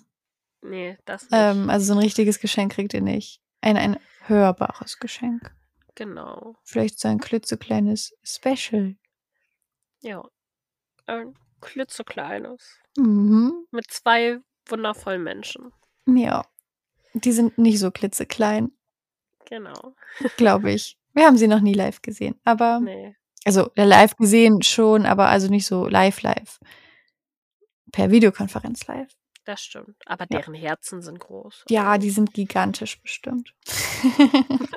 Nee, 0.61 0.97
das 1.05 1.23
nicht. 1.23 1.31
Ähm, 1.33 1.69
also 1.69 1.85
so 1.85 1.93
ein 1.93 1.99
richtiges 2.03 2.39
Geschenk 2.39 2.71
kriegt 2.73 2.93
ihr 2.93 3.01
nicht. 3.01 3.41
Ein, 3.61 3.77
ein 3.77 3.99
hörbares 4.25 4.97
Geschenk. 4.99 5.53
genau. 5.95 6.55
Vielleicht 6.63 6.99
so 6.99 7.07
ein 7.09 7.19
klitzekleines 7.19 8.15
Special. 8.23 8.95
Ja. 10.01 10.23
Ein 11.05 11.35
klitzekleines. 11.61 12.79
Mhm. 12.97 13.65
Mit 13.71 13.91
zwei 13.91 14.39
wundervollen 14.67 15.23
Menschen. 15.23 15.71
Ja. 16.07 16.43
Die 17.13 17.31
sind 17.31 17.57
nicht 17.59 17.77
so 17.79 17.91
klitzeklein, 17.91 18.71
Genau. 19.45 19.93
glaube 20.37 20.71
ich. 20.71 20.97
Wir 21.13 21.25
haben 21.27 21.37
sie 21.37 21.47
noch 21.47 21.61
nie 21.61 21.73
live 21.75 22.01
gesehen. 22.01 22.39
Aber, 22.43 22.79
Nee. 22.79 23.15
also 23.45 23.69
ja, 23.75 23.83
live 23.83 24.15
gesehen 24.17 24.63
schon, 24.63 25.05
aber 25.05 25.27
also 25.27 25.47
nicht 25.49 25.67
so 25.67 25.87
live 25.87 26.21
live. 26.23 26.59
Per 27.93 28.11
Videokonferenz 28.11 28.85
live. 28.87 29.07
Das 29.45 29.61
stimmt. 29.61 29.95
Aber 30.05 30.25
Ja. 30.29 30.39
deren 30.39 30.53
Herzen 30.53 31.01
sind 31.01 31.19
groß. 31.19 31.63
Ja, 31.69 31.91
Also, 31.91 32.01
die 32.01 32.09
sind 32.09 32.33
gigantisch 32.33 32.99
bestimmt. 33.01 33.53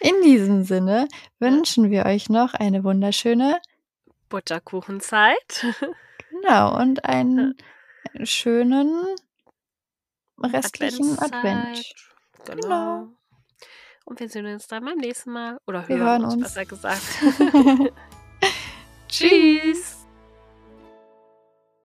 In 0.00 0.22
diesem 0.22 0.64
Sinne 0.64 1.06
wünschen 1.38 1.90
wir 1.90 2.06
euch 2.06 2.28
noch 2.30 2.54
eine 2.54 2.82
wunderschöne, 2.84 3.60
Butterkuchenzeit. 4.30 5.66
genau, 6.30 6.76
und 6.80 7.04
einen 7.04 7.54
schönen 8.22 9.04
restlichen 10.42 11.18
Advent. 11.18 11.84
Genau. 12.46 12.60
Genau. 12.62 13.08
Und 14.06 14.20
wir 14.20 14.28
sehen 14.30 14.46
uns 14.46 14.66
dann 14.68 14.84
beim 14.84 14.96
nächsten 14.98 15.32
Mal. 15.32 15.58
Oder 15.66 15.86
Wir 15.88 15.98
hören, 15.98 16.22
hören 16.22 16.24
uns, 16.24 16.34
uns. 16.34 16.42
besser 16.44 16.64
gesagt. 16.64 17.02
Tschüss. 19.08 19.99